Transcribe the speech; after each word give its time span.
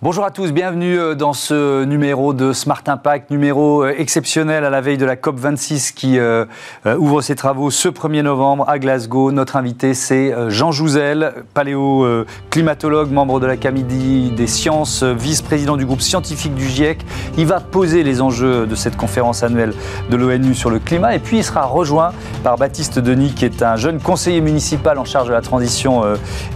Bonjour 0.00 0.24
à 0.24 0.30
tous, 0.30 0.52
bienvenue 0.52 0.96
euh, 0.96 1.16
dans 1.16 1.32
ce 1.32 1.82
numéro 1.82 2.32
de 2.32 2.52
Smart 2.52 2.84
Impact, 2.86 3.32
numéro 3.32 3.82
euh, 3.82 3.92
exceptionnel 3.98 4.64
à 4.64 4.70
la 4.70 4.80
veille 4.80 4.96
de 4.96 5.04
la 5.04 5.16
COP26 5.16 5.92
qui 5.92 6.20
euh, 6.20 6.44
ouvre 6.98 7.20
ses 7.20 7.34
travaux 7.34 7.72
ce 7.72 7.88
1er 7.88 8.22
novembre 8.22 8.64
à 8.68 8.78
Glasgow. 8.78 9.32
Notre 9.32 9.56
invité 9.56 9.94
c'est 9.94 10.32
Jean 10.50 10.70
Jouzel, 10.70 11.42
paléo-climatologue, 11.52 13.10
membre 13.10 13.40
de 13.40 13.46
l'Académie 13.46 14.30
des 14.30 14.46
sciences, 14.46 15.02
vice-président 15.02 15.76
du 15.76 15.84
groupe 15.84 16.00
scientifique 16.00 16.54
du 16.54 16.68
GIEC. 16.68 17.04
Il 17.36 17.46
va 17.46 17.58
poser 17.58 18.04
les 18.04 18.20
enjeux 18.20 18.68
de 18.68 18.74
cette 18.76 18.96
conférence 18.96 19.42
annuelle 19.42 19.74
de 20.10 20.16
l'ONU 20.16 20.54
sur 20.54 20.70
le 20.70 20.78
climat 20.78 21.16
et 21.16 21.18
puis 21.18 21.38
il 21.38 21.44
sera 21.44 21.64
rejoint 21.64 22.12
par 22.44 22.56
Baptiste 22.56 23.00
Denis 23.00 23.32
qui 23.32 23.44
est 23.44 23.64
un 23.64 23.74
jeune 23.74 23.98
conseiller 23.98 24.42
municipal 24.42 24.96
en 24.96 25.04
charge 25.04 25.26
de 25.26 25.32
la 25.32 25.42
transition 25.42 26.04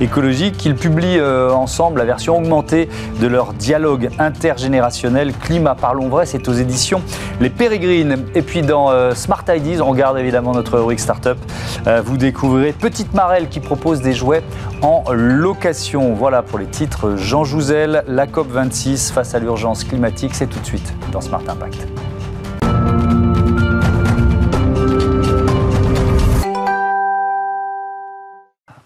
écologique. 0.01 0.65
Ils 0.65 1.23
ensemble 1.53 1.99
la 1.99 2.05
version 2.05 2.37
augmentée 2.37 2.89
de 3.21 3.33
leur 3.33 3.42
dialogue 3.53 4.11
intergénérationnel. 4.19 5.33
Climat, 5.33 5.75
parlons 5.75 6.09
vrai, 6.09 6.27
c'est 6.27 6.49
aux 6.49 6.53
éditions 6.53 7.03
Les 7.41 7.51
Pérégrines. 7.51 8.25
Et 8.35 8.43
puis 8.43 8.63
dans 8.63 8.91
euh, 8.91 9.15
Smart 9.15 9.45
Ideas, 9.49 9.81
on 9.83 9.91
regarde 9.91 10.19
évidemment 10.19 10.53
notre 10.53 10.79
rubrique 10.79 11.01
Startup. 11.01 11.37
Euh, 11.87 12.03
vous 12.05 12.17
découvrirez 12.17 12.73
Petite 12.73 13.15
Marelle 13.15 13.49
qui 13.49 13.61
propose 13.61 14.01
des 14.01 14.13
jouets 14.13 14.43
en 14.83 15.05
location. 15.13 16.15
Voilà 16.15 16.43
pour 16.43 16.59
les 16.59 16.67
titres. 16.67 17.17
Jean 17.17 17.45
Jouzel, 17.45 18.05
la 18.07 18.27
COP26 18.27 19.13
face 19.13 19.35
à 19.35 19.39
l'urgence 19.39 19.85
climatique, 19.85 20.35
c'est 20.35 20.47
tout 20.47 20.61
de 20.61 20.67
suite 20.67 20.95
dans 21.11 21.21
Smart 21.21 21.43
Impact. 21.49 21.87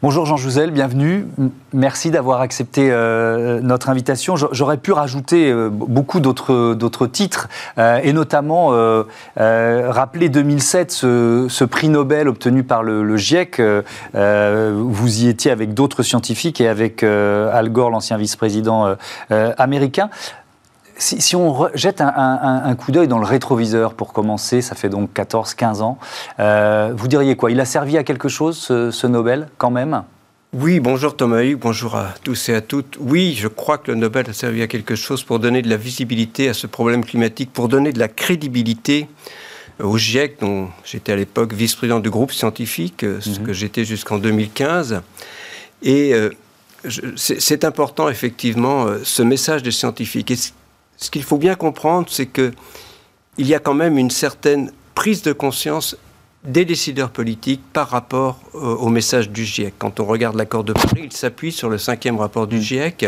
Bonjour 0.03 0.27
Jean 0.27 0.37
Jouzel, 0.37 0.73
bienvenue. 0.73 1.27
Merci 1.73 2.11
d'avoir 2.11 2.43
accepté 2.43 2.91
euh, 2.91 3.61
notre 3.63 3.89
invitation. 3.89 4.37
J'aurais 4.37 4.77
pu 4.77 4.93
rajouter 4.93 5.51
euh, 5.51 5.71
beaucoup 5.71 6.21
d'autres 6.21 7.07
titres 7.07 7.49
euh, 7.79 7.99
et 8.03 8.13
notamment 8.13 8.75
rappeler 9.37 10.29
2007, 10.29 10.91
ce, 10.93 11.65
prix 11.65 11.89
Nobel 11.89 12.29
obtenu 12.29 12.63
par 12.63 12.83
le, 12.83 13.17
GIEC. 13.17 13.63
vous 14.13 15.23
y 15.23 15.29
étiez 15.29 15.51
avec 15.51 15.73
d'autres 15.73 16.03
scientifiques 16.03 16.61
et 16.61 16.69
avec 16.69 17.03
Al 17.03 17.71
Gore, 17.71 17.89
l'ancien 17.89 18.19
vice-président 18.19 18.97
américain. 19.31 20.11
Si, 20.99 21.37
on 21.37 21.69
jette 21.75 22.01
un, 22.01 22.75
coup 22.75 22.91
d'œil 22.91 23.07
dans 23.07 23.19
le 23.19 23.27
rétroviseur 23.27 23.93
pour 23.93 24.15
commencer, 24.15 24.63
ça 24.63 24.75
fait 24.75 24.89
donc 24.89 25.11
14-15 25.15 25.83
ans, 25.83 25.99
euh, 26.41 26.93
vous 26.97 27.07
diriez 27.07 27.37
quoi? 27.37 27.51
Il 27.51 27.61
a 27.61 27.67
servi 27.67 27.99
à 27.99 28.05
quelque 28.05 28.29
chose, 28.29 28.57
ce, 28.59 29.07
Nobel, 29.07 29.49
quand 29.59 29.71
même? 29.71 30.05
Oui, 30.55 30.81
bonjour 30.81 31.15
Thomas 31.15 31.43
Hugues, 31.43 31.59
bonjour 31.59 31.97
à 31.97 32.15
tous 32.25 32.49
et 32.49 32.55
à 32.55 32.63
toutes. 32.63 32.97
Oui, 32.99 33.37
je 33.39 33.47
crois 33.47 33.77
que 33.77 33.91
le 33.91 33.99
Nobel 33.99 34.25
a 34.31 34.33
servi 34.33 34.63
à 34.63 34.69
quelque 34.69 34.95
chose 34.95 35.23
pour 35.23 35.39
donner 35.39 35.61
de 35.61 35.69
la 35.69 35.77
visibilité 35.77 36.49
à 36.49 36.55
ce 36.55 36.67
problème 36.67 37.05
climatique, 37.05 37.53
pour 37.53 37.69
donner 37.69 37.93
de 37.93 37.99
la 37.99 38.09
crédibilité 38.09 39.07
au 39.83 39.99
GIEC, 39.99 40.41
dont 40.41 40.69
j'étais 40.83 41.13
à 41.13 41.17
l'époque 41.17 41.53
vice-président 41.53 42.01
du 42.01 42.09
groupe 42.09 42.33
scientifique, 42.33 43.05
euh, 43.05 43.21
ce 43.21 43.39
mhm. 43.39 43.47
que 43.47 43.53
j'étais 43.53 43.85
jusqu'en 43.85 44.17
2015. 44.17 45.03
Et 45.83 46.15
euh, 46.15 46.31
c'est 47.17 47.65
important, 47.65 48.09
effectivement, 48.09 48.87
ce 49.03 49.23
message 49.23 49.63
des 49.63 49.73
scientifiques 49.73 50.31
ce 50.97 51.11
qu'il 51.11 51.23
faut 51.23 51.39
bien 51.39 51.55
comprendre, 51.55 52.09
c'est 52.11 52.27
qu'il 52.27 52.53
y 53.39 53.55
a 53.55 53.59
quand 53.59 53.75
même 53.75 53.99
une 53.99 54.11
certaine 54.11 54.73
prise 54.95 55.23
de 55.23 55.33
conscience 55.33 55.97
des 56.45 56.65
décideurs 56.65 57.11
politiques 57.11 57.61
par 57.73 57.89
rapport 57.89 58.39
au 58.55 58.89
message 58.89 59.31
du 59.31 59.45
GIEC. 59.45 59.75
Quand 59.79 59.99
on 59.99 60.05
regarde 60.05 60.37
l'accord 60.37 60.63
de 60.63 60.73
Paris, 60.73 61.03
il 61.05 61.13
s'appuie 61.13 61.51
sur 61.51 61.69
le 61.69 61.77
cinquième 61.77 62.19
rapport 62.19 62.47
du 62.47 62.63
GIEC, 62.63 63.07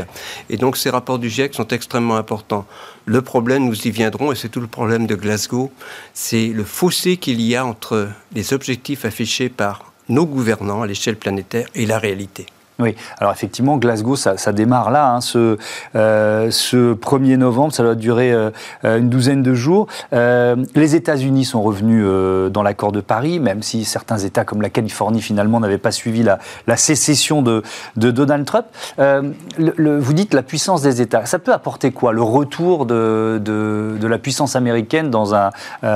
et 0.51 0.57
donc 0.57 0.77
ces 0.77 0.91
rapports 0.91 1.21
du 1.21 1.31
GIEC 1.31 1.55
sont 1.55 1.69
extrêmement 1.69 2.17
importants. 2.17 2.67
Le 3.05 3.23
problème, 3.23 3.67
nous 3.67 3.87
y 3.87 3.91
viendrons, 3.91 4.33
et 4.33 4.35
c'est 4.35 4.49
tout 4.49 4.61
le 4.61 4.67
problème 4.67 5.07
de 5.07 5.15
Glasgow, 5.15 5.71
c'est 6.15 6.49
le 6.49 6.65
fossé 6.65 7.17
qu'il 7.17 7.41
y 7.41 7.55
a 7.55 7.65
entre 7.65 8.09
les 8.35 8.53
objectifs 8.53 9.05
affichés 9.05 9.49
par 9.49 9.93
nos 10.09 10.27
gouvernants 10.27 10.83
à 10.83 10.87
l'échelle 10.87 11.17
planétaire 11.17 11.69
et 11.77 11.87
la 11.87 11.99
réalité. 11.99 12.47
Oui, 12.81 12.95
alors 13.19 13.33
effectivement, 13.33 13.77
Glasgow, 13.77 14.15
ça, 14.15 14.53
démarre 14.53 14.93
là, 14.93 15.11
hein, 15.11 15.21
ce, 15.21 15.59
euh, 15.97 16.49
ce 16.53 16.95
1er 16.95 17.37
novembre, 17.37 17.73
ça 17.75 17.83
doit 17.83 17.97
durer 17.97 18.33
euh, 18.33 18.51
une 18.85 19.09
douzaine 19.09 19.43
de 19.43 19.53
jours. 19.53 19.89
Euh, 20.13 20.55
les 20.77 20.95
États-Unis 20.95 21.45
sont 21.45 21.61
revenus 21.61 22.07
dans 22.53 22.63
l'accord 22.63 22.93
de 22.93 23.01
Paris, 23.01 23.41
même 23.41 23.65
si 23.65 23.85
certains 23.85 24.19
États 24.19 24.45
comme 24.45 24.63
la 24.63 24.71
Californie 24.71 25.21
finalement 25.21 25.59
n'avaient 25.59 25.77
pas 25.77 25.91
suivi 25.91 26.23
la, 26.23 26.39
sécession 26.77 27.43
de, 27.43 27.65
Donald 27.97 28.47
Trump. 28.47 28.67
Vous 28.97 30.13
dites 30.13 30.33
la 30.33 30.45
puissance 30.45 30.81
des 30.81 31.01
États, 31.01 31.27
ça 31.27 31.41
peut 31.41 31.53
apporter 31.53 31.91
quoi 31.91 32.13
Le 32.13 32.23
retour 32.23 32.87
de 32.87 33.99
la 34.01 34.19
puissance 34.19 34.55
américaine 34.55 35.11
dans 35.11 35.35
un, 35.35 35.51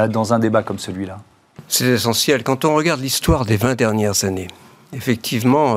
dans 0.09 0.35
un 0.35 0.41
débat 0.41 0.65
comme 0.65 0.81
celui-là? 0.81 1.19
C'est 1.69 1.87
essentiel. 1.87 2.43
Quand 2.43 2.65
on 2.65 2.75
regarde 2.75 3.01
l'histoire 3.01 3.45
des 3.45 3.57
20 3.57 3.77
dernières 3.77 4.25
années, 4.25 4.49
effectivement 4.93 5.77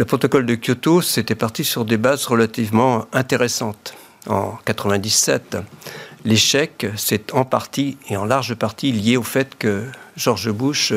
le 0.00 0.06
protocole 0.06 0.46
de 0.46 0.54
Kyoto, 0.54 1.02
c'était 1.02 1.34
parti 1.34 1.62
sur 1.62 1.84
des 1.84 1.98
bases 1.98 2.24
relativement 2.24 3.04
intéressantes. 3.12 3.92
En 4.26 4.54
97, 4.64 5.58
l'échec, 6.24 6.86
c'est 6.96 7.34
en 7.34 7.44
partie 7.44 7.98
et 8.08 8.16
en 8.16 8.24
large 8.24 8.54
partie 8.54 8.92
lié 8.92 9.18
au 9.18 9.22
fait 9.22 9.58
que 9.58 9.84
George 10.16 10.50
Bush, 10.52 10.94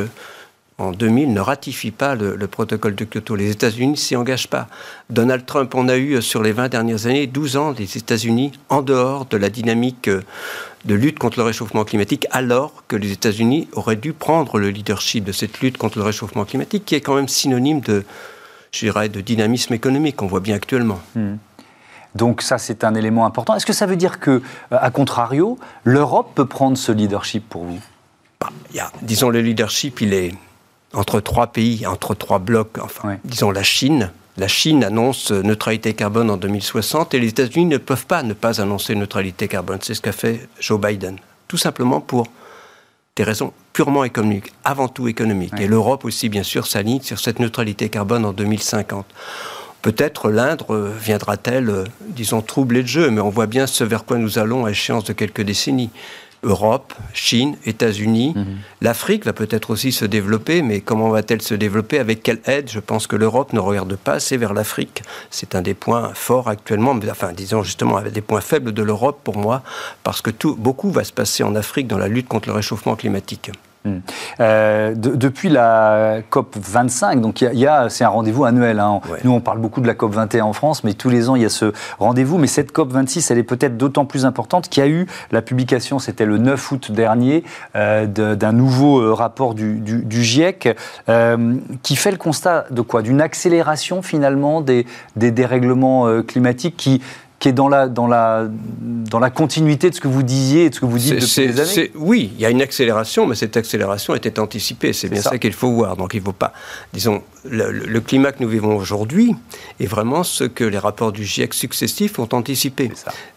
en 0.77 0.93
2000, 0.93 1.33
ne 1.33 1.41
ratifie 1.41 1.91
pas 1.91 2.15
le, 2.15 2.47
protocole 2.47 2.95
de 2.95 3.03
Kyoto. 3.03 3.35
Les 3.35 3.51
États-Unis 3.51 3.97
s'y 3.97 4.15
engagent 4.15 4.47
pas. 4.47 4.69
Donald 5.09 5.45
Trump, 5.45 5.75
on 5.75 5.89
a 5.89 5.97
eu 5.97 6.21
sur 6.21 6.41
les 6.41 6.53
20 6.53 6.69
dernières 6.69 7.05
années 7.05 7.27
12 7.27 7.57
ans 7.57 7.73
des 7.73 7.97
États-Unis 7.97 8.53
en 8.69 8.81
dehors 8.81 9.25
de 9.25 9.35
la 9.35 9.49
dynamique 9.49 10.09
de 10.85 10.95
lutte 10.95 11.19
contre 11.19 11.39
le 11.39 11.43
réchauffement 11.43 11.83
climatique, 11.83 12.25
alors 12.31 12.85
que 12.87 12.95
les 12.95 13.11
États-Unis 13.11 13.67
auraient 13.73 13.97
dû 13.97 14.13
prendre 14.13 14.59
le 14.59 14.69
leadership 14.69 15.25
de 15.25 15.33
cette 15.33 15.59
lutte 15.59 15.77
contre 15.77 15.97
le 15.97 16.05
réchauffement 16.05 16.45
climatique, 16.45 16.85
qui 16.85 16.95
est 16.95 17.01
quand 17.01 17.15
même 17.15 17.27
synonyme 17.27 17.81
de, 17.81 18.05
je 18.73 18.79
dirais, 18.79 19.07
de 19.07 19.21
dynamisme 19.21 19.73
économique 19.73 20.17
qu'on 20.17 20.27
voit 20.27 20.39
bien 20.39 20.55
actuellement. 20.55 20.99
Hmm. 21.15 21.35
Donc 22.15 22.41
ça, 22.41 22.57
c'est 22.57 22.83
un 22.83 22.95
élément 22.95 23.25
important. 23.25 23.55
Est-ce 23.55 23.65
que 23.65 23.73
ça 23.73 23.85
veut 23.85 23.95
dire 23.95 24.19
que, 24.19 24.31
euh, 24.31 24.41
à 24.71 24.91
contrario, 24.91 25.57
l'Europe 25.83 26.31
peut 26.35 26.45
prendre 26.45 26.77
ce 26.77 26.91
leadership 26.91 27.47
pour 27.47 27.63
vous? 27.63 27.79
Bah, 28.39 28.49
y 28.73 28.79
a, 28.79 28.91
Disons, 29.01 29.29
le 29.29 29.41
leadership, 29.41 30.01
il 30.01 30.13
est 30.13 30.33
entre 30.93 31.21
trois 31.21 31.47
pays, 31.47 31.87
entre 31.87 32.13
trois 32.13 32.39
blocs. 32.39 32.77
Enfin, 32.81 33.17
disons 33.23 33.51
la 33.51 33.63
Chine. 33.63 34.11
La 34.37 34.47
Chine 34.47 34.83
annonce 34.83 35.31
neutralité 35.31 35.93
carbone 35.93 36.29
en 36.31 36.37
2060 36.37 37.13
et 37.13 37.19
les 37.19 37.29
États-Unis 37.29 37.65
ne 37.65 37.77
peuvent 37.77 38.07
pas 38.07 38.23
ne 38.23 38.33
pas 38.33 38.61
annoncer 38.61 38.95
neutralité 38.95 39.47
carbone. 39.47 39.79
C'est 39.81 39.93
ce 39.93 40.01
qu'a 40.01 40.11
fait 40.11 40.47
Joe 40.59 40.79
Biden. 40.79 41.17
Tout 41.47 41.57
simplement 41.57 42.01
pour 42.01 42.27
des 43.15 43.23
raisons 43.23 43.53
purement 43.73 44.03
économiques, 44.03 44.51
avant 44.63 44.87
tout 44.87 45.07
économiques. 45.07 45.53
Et 45.59 45.67
l'Europe 45.67 46.05
aussi, 46.05 46.29
bien 46.29 46.43
sûr, 46.43 46.65
s'aligne 46.65 47.01
sur 47.01 47.19
cette 47.19 47.39
neutralité 47.39 47.89
carbone 47.89 48.25
en 48.25 48.33
2050. 48.33 49.05
Peut-être 49.83 50.31
l'Inde 50.31 50.63
viendra-t-elle, 50.99 51.69
euh, 51.69 51.83
disons, 52.07 52.41
troubler 52.41 52.81
le 52.81 52.87
jeu, 52.87 53.11
mais 53.11 53.19
on 53.19 53.29
voit 53.29 53.47
bien 53.47 53.67
ce 53.67 53.83
vers 53.83 54.05
quoi 54.05 54.17
nous 54.17 54.39
allons 54.39 54.65
à 54.65 54.71
échéance 54.71 55.03
de 55.03 55.11
quelques 55.11 55.41
décennies. 55.41 55.89
Europe, 56.43 56.93
Chine, 57.13 57.55
États-Unis. 57.65 58.33
Mhm. 58.35 58.45
L'Afrique 58.81 59.25
va 59.25 59.33
peut-être 59.33 59.69
aussi 59.69 59.91
se 59.91 60.05
développer, 60.05 60.61
mais 60.61 60.81
comment 60.81 61.09
va-t-elle 61.09 61.41
se 61.41 61.55
développer 61.55 61.99
Avec 61.99 62.23
quelle 62.23 62.39
aide? 62.45 62.69
Je 62.69 62.79
pense 62.79 63.07
que 63.07 63.15
l'Europe 63.15 63.53
ne 63.53 63.59
regarde 63.59 63.95
pas 63.95 64.13
assez 64.13 64.37
vers 64.37 64.53
l'Afrique. 64.53 65.03
C'est 65.29 65.55
un 65.55 65.61
des 65.61 65.73
points 65.73 66.11
forts 66.13 66.47
actuellement, 66.47 66.93
mais, 66.93 67.09
enfin, 67.09 67.33
disons 67.33 67.63
justement, 67.63 68.01
des 68.01 68.21
points 68.21 68.41
faibles 68.41 68.71
de 68.71 68.83
l'Europe 68.83 69.19
pour 69.23 69.37
moi, 69.37 69.63
parce 70.03 70.21
que 70.21 70.29
tout, 70.29 70.55
beaucoup 70.55 70.91
va 70.91 71.03
se 71.03 71.13
passer 71.13 71.43
en 71.43 71.55
Afrique 71.55 71.87
dans 71.87 71.97
la 71.97 72.07
lutte 72.07 72.27
contre 72.27 72.49
le 72.49 72.55
réchauffement 72.55 72.95
climatique. 72.95 73.51
Hmm. 73.85 73.97
Euh, 74.39 74.93
depuis 74.95 75.49
la 75.49 76.19
COP 76.29 76.55
25, 76.57 77.19
donc 77.19 77.41
il 77.41 77.59
y 77.59 77.67
a, 77.67 77.89
c'est 77.89 78.05
un 78.05 78.09
rendez-vous 78.09 78.45
annuel. 78.45 78.79
Hein. 78.79 79.01
Nous, 79.25 79.31
on 79.31 79.41
parle 79.41 79.59
beaucoup 79.59 79.81
de 79.81 79.87
la 79.87 79.93
COP 79.93 80.13
21 80.13 80.45
en 80.45 80.53
France, 80.53 80.85
mais 80.85 80.93
tous 80.93 81.09
les 81.09 81.29
ans 81.29 81.35
il 81.35 81.41
y 81.41 81.45
a 81.45 81.49
ce 81.49 81.73
rendez-vous. 81.99 82.37
Mais 82.37 82.47
cette 82.47 82.71
COP 82.71 82.93
26, 82.93 83.29
elle 83.31 83.39
est 83.39 83.43
peut-être 83.43 83.75
d'autant 83.75 84.05
plus 84.05 84.25
importante 84.25 84.69
qu'il 84.69 84.83
y 84.83 84.87
a 84.87 84.89
eu 84.89 85.05
la 85.31 85.41
publication, 85.41 85.99
c'était 85.99 86.25
le 86.25 86.37
9 86.37 86.71
août 86.71 86.91
dernier, 86.93 87.43
euh, 87.75 88.05
d'un 88.05 88.53
nouveau 88.53 89.01
euh, 89.01 89.13
rapport 89.13 89.53
du, 89.53 89.79
du, 89.79 90.23
GIEC 90.23 90.77
qui 91.81 91.95
fait 91.97 92.11
le 92.11 92.17
constat 92.17 92.65
de 92.71 92.81
quoi? 92.81 93.01
D'une 93.01 93.19
accélération 93.19 94.01
finalement 94.01 94.61
des, 94.61 94.85
des 95.17 95.31
dérèglements 95.31 96.21
climatiques 96.21 96.77
qui 96.77 97.01
qui 97.43 97.49
est 97.49 97.51
dans 97.51 97.67
la, 97.67 97.89
dans, 97.89 98.07
la, 98.07 98.47
dans 98.47 99.19
la 99.19 99.29
continuité 99.29 99.89
de 99.89 99.95
ce 99.95 99.99
que 99.99 100.07
vous 100.07 100.23
disiez 100.23 100.63
et 100.63 100.69
de 100.69 100.75
ce 100.75 100.79
que 100.79 100.85
vous 100.85 100.97
dites 100.97 101.15
depuis 101.15 101.47
des 101.53 101.59
années 101.59 101.91
Oui, 101.93 102.31
il 102.35 102.41
y 102.41 102.45
a 102.45 102.49
une 102.49 102.61
accélération, 102.61 103.27
mais 103.27 103.35
cette 103.35 103.57
accélération 103.57 104.15
était 104.15 104.39
anticipée. 104.39 104.93
C'est 104.93 105.09
bien 105.09 105.21
ça, 105.21 105.37
qu'il 105.37 105.51
faut 105.51 105.73
voir. 105.73 105.97
Donc 105.97 106.13
il 106.13 106.21
ne 106.21 106.23
faut 106.23 106.31
pas. 106.31 106.53
Disons, 106.93 107.21
le, 107.43 107.99
climat 107.99 108.31
que 108.31 108.41
nous 108.41 108.47
vivons 108.47 108.77
aujourd'hui 108.77 109.35
est 109.81 109.87
vraiment 109.87 110.23
ce 110.23 110.45
que 110.45 110.63
les 110.63 110.77
rapports 110.77 111.11
du 111.11 111.25
GIEC 111.25 111.53
successifs 111.53 112.17
ont 112.17 112.29
anticipé. 112.31 112.89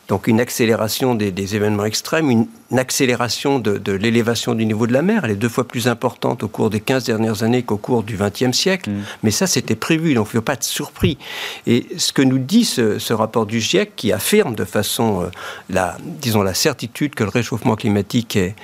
Donc 0.08 0.29
une 0.29 0.41
accélération 0.41 1.17
des, 1.17 1.56
événements 1.56 1.85
extrêmes, 1.85 2.31
une, 2.31 2.47
accélération 2.79 3.58
de, 3.58 3.93
l'élévation 3.93 4.55
du 4.55 4.64
niveau 4.64 4.87
de 4.87 4.93
la 4.93 5.03
mer. 5.03 5.25
Elle 5.25 5.32
est 5.32 5.37
deux 5.37 5.49
fois 5.49 5.67
plus 5.67 5.88
importante 5.88 6.44
au 6.44 6.49
cours 6.49 6.70
des 6.70 6.81
15 6.81 7.05
dernières 7.05 7.43
années 7.43 7.62
qu'au 7.62 7.76
cours 7.76 8.05
du 8.05 8.17
XXe 8.17 8.56
siècle. 8.56 8.91
Mm. 8.91 9.03
Mais 9.25 9.31
ça, 9.31 9.47
c'était 9.47 9.75
prévu, 9.75 10.14
donc 10.14 10.29
il 10.29 10.37
ne 10.37 10.41
faut 10.41 10.44
pas 10.44 10.55
être 10.55 10.64
surpris. 10.64 11.19
Et 11.67 11.87
ce 11.97 12.12
que 12.12 12.23
nous 12.23 12.38
dit 12.38 12.64
ce, 12.64 13.12
rapport 13.12 13.47
du 13.47 13.61
GIEC, 13.61 13.97
qui 13.97 14.12
affirme 14.12 14.55
de 14.55 14.64
façon, 14.64 15.23
euh, 15.23 15.26
la, 15.70 15.97
disons, 16.00 16.43
la 16.43 16.55
certitude 16.55 17.14
que 17.14 17.25
le 17.25 17.31
réchauffement 17.31 17.75
climatique 17.75 18.37
est 18.37 18.55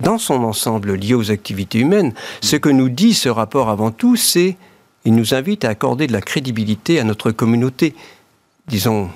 dans 0.00 0.18
son 0.18 0.42
ensemble 0.44 0.94
lié 0.94 1.14
aux 1.14 1.30
activités 1.30 1.78
humaines, 1.78 2.14
ce 2.40 2.56
que 2.56 2.68
nous 2.68 2.88
dit 2.88 3.14
ce 3.14 3.28
rapport 3.28 3.68
avant 3.68 3.90
tout, 3.90 4.16
c'est 4.16 4.56
il 5.04 5.14
nous 5.14 5.34
invite 5.34 5.64
à 5.64 5.70
accorder 5.70 6.06
de 6.06 6.12
la 6.12 6.20
crédibilité 6.20 7.00
à 7.00 7.04
notre 7.04 7.30
communauté. 7.30 7.94
Disons, 8.66 9.08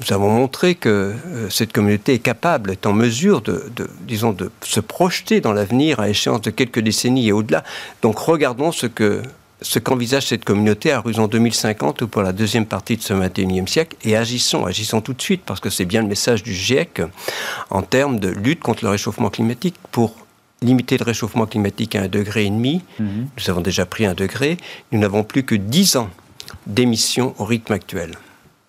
nous 0.00 0.12
avons 0.12 0.30
montré 0.30 0.74
que 0.74 1.14
euh, 1.26 1.50
cette 1.50 1.72
communauté 1.72 2.14
est 2.14 2.18
capable, 2.18 2.70
est 2.70 2.86
en 2.86 2.92
mesure 2.92 3.40
de, 3.40 3.64
disons, 4.02 4.32
de 4.32 4.50
se 4.62 4.80
projeter 4.80 5.40
dans 5.40 5.52
l'avenir 5.52 6.00
à 6.00 6.08
échéance 6.08 6.42
de 6.42 6.50
quelques 6.50 6.80
décennies 6.80 7.28
et 7.28 7.32
au-delà. 7.32 7.64
Donc 8.02 8.18
regardons 8.18 8.72
ce 8.72 8.86
que 8.86 9.22
ce 9.62 9.78
qu'envisage 9.78 10.26
cette 10.26 10.44
communauté 10.44 10.92
à 10.92 10.98
horizon 10.98 11.28
2050 11.28 12.02
ou 12.02 12.08
pour 12.08 12.20
la 12.20 12.34
deuxième 12.34 12.66
partie 12.66 12.98
de 12.98 13.02
ce 13.02 13.14
21e 13.14 13.66
siècle 13.66 13.96
et 14.04 14.14
agissons, 14.14 14.66
agissons 14.66 15.00
tout 15.00 15.14
de 15.14 15.22
suite 15.22 15.42
parce 15.46 15.60
que 15.60 15.70
c'est 15.70 15.86
bien 15.86 16.02
le 16.02 16.08
message 16.08 16.42
du 16.42 16.52
GIEC 16.52 17.00
en 17.70 17.80
termes 17.80 18.20
de 18.20 18.28
lutte 18.28 18.60
contre 18.60 18.84
le 18.84 18.90
réchauffement 18.90 19.30
climatique 19.30 19.76
pour 19.92 20.14
limiter 20.60 20.98
le 20.98 21.04
réchauffement 21.04 21.46
climatique 21.46 21.96
à 21.96 22.02
un 22.02 22.08
degré 22.08 22.44
et 22.44 22.50
demi. 22.50 22.82
Mhm. 22.98 23.28
Nous 23.38 23.50
avons 23.50 23.62
déjà 23.62 23.86
pris 23.86 24.04
un 24.04 24.14
degré. 24.14 24.58
Nous 24.92 24.98
n'avons 24.98 25.24
plus 25.24 25.42
que 25.42 25.54
10 25.54 25.96
ans 25.96 26.10
d'émissions 26.66 27.34
au 27.38 27.44
rythme 27.44 27.72
actuel. 27.72 28.12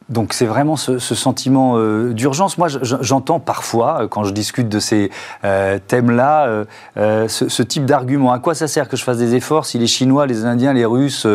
Donc 0.10 0.34
c'est 0.34 0.46
vraiment 0.46 0.78
ce, 0.78 1.00
sentiment 1.00 1.74
euh, 1.78 2.14
d'urgence. 2.14 2.58
Moi, 2.58 2.70
j'entends 2.82 3.40
parfois, 3.40 4.04
euh, 4.04 4.08
quand 4.08 4.24
je 4.24 4.32
discute 4.32 4.70
de 4.70 4.80
ces 4.80 5.12
euh, 5.44 5.80
thèmes-là, 5.86 6.66
ce, 6.96 7.64
type 7.64 7.86
d'argument. 7.86 8.32
À 8.32 8.40
quoi 8.40 8.56
ça 8.56 8.68
sert 8.68 8.88
que 8.88 8.96
je 8.96 9.04
fasse 9.04 9.18
des 9.18 9.36
efforts 9.36 9.66
si 9.66 9.78
les 9.78 9.88
Chinois, 9.88 10.26
les 10.26 10.46
Indiens, 10.46 10.74
les 10.74 10.86
Russes 10.86 11.28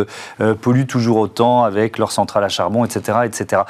polluent 0.60 0.86
toujours 0.86 1.18
autant 1.18 1.64
avec 1.64 1.98
leurs 1.98 2.12
centrales 2.12 2.44
à 2.44 2.48
charbon, 2.48 2.84
etc. 2.84 3.18
etc. 3.24 3.62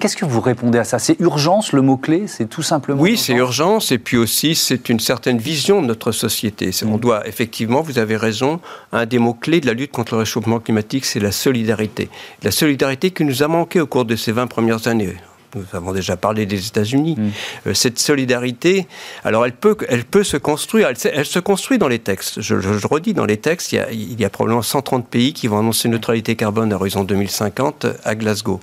Qu'est-ce 0.00 0.16
que 0.16 0.24
vous 0.24 0.40
répondez 0.40 0.78
à 0.78 0.84
ça? 0.84 0.98
C'est 0.98 1.20
urgence, 1.20 1.72
le 1.72 1.82
mot-clé? 1.82 2.26
C'est 2.26 2.46
tout 2.46 2.62
simplement 2.62 3.00
Oui, 3.00 3.16
c'est 3.16 3.34
urgence, 3.34 3.92
et 3.92 3.98
puis 3.98 4.16
aussi 4.16 4.54
c'est 4.54 4.88
une 4.88 5.00
certaine 5.00 5.38
vision 5.38 5.82
de 5.82 5.86
notre 5.86 6.10
société. 6.10 6.70
On 6.84 6.96
mm. 6.96 7.00
doit, 7.00 7.28
effectivement, 7.28 7.82
vous 7.82 7.98
avez 7.98 8.16
raison, 8.16 8.60
un 8.92 9.06
des 9.06 9.18
mots-clés 9.18 9.60
de 9.60 9.66
la 9.66 9.74
lutte 9.74 9.92
contre 9.92 10.14
le 10.14 10.20
réchauffement 10.20 10.58
climatique, 10.58 11.04
c'est 11.04 11.20
la 11.20 11.32
solidarité. 11.32 12.08
La 12.42 12.50
solidarité 12.50 13.10
qui 13.10 13.24
nous 13.24 13.42
a 13.42 13.48
manqué 13.48 13.80
au 13.80 13.86
cours 13.86 14.04
de 14.04 14.16
ces 14.24 14.32
20 14.32 14.46
premières 14.46 14.88
années 14.88 15.18
nous 15.54 15.64
avons 15.72 15.92
déjà 15.92 16.16
parlé 16.16 16.46
des 16.46 16.66
États-Unis, 16.66 17.16
mm. 17.18 17.30
euh, 17.68 17.74
cette 17.74 17.98
solidarité, 17.98 18.86
alors 19.24 19.44
elle 19.44 19.52
peut, 19.52 19.76
elle 19.88 20.04
peut 20.04 20.24
se 20.24 20.36
construire, 20.36 20.88
elle, 20.88 21.26
se 21.26 21.38
construit 21.38 21.78
dans 21.78 21.88
les 21.88 21.98
textes. 21.98 22.40
Je, 22.40 22.54
redis, 22.86 23.14
dans 23.14 23.24
les 23.24 23.36
textes, 23.36 23.72
il 23.72 23.76
y, 23.76 23.78
a, 23.78 23.90
il 23.90 24.20
y, 24.20 24.24
a, 24.24 24.30
probablement 24.30 24.62
130 24.62 25.08
pays 25.08 25.32
qui 25.32 25.46
vont 25.46 25.58
annoncer 25.58 25.88
neutralité 25.88 26.36
carbone 26.36 26.72
à 26.72 26.76
horizon 26.76 27.04
2050 27.04 27.86
à 28.04 28.14
Glasgow. 28.14 28.60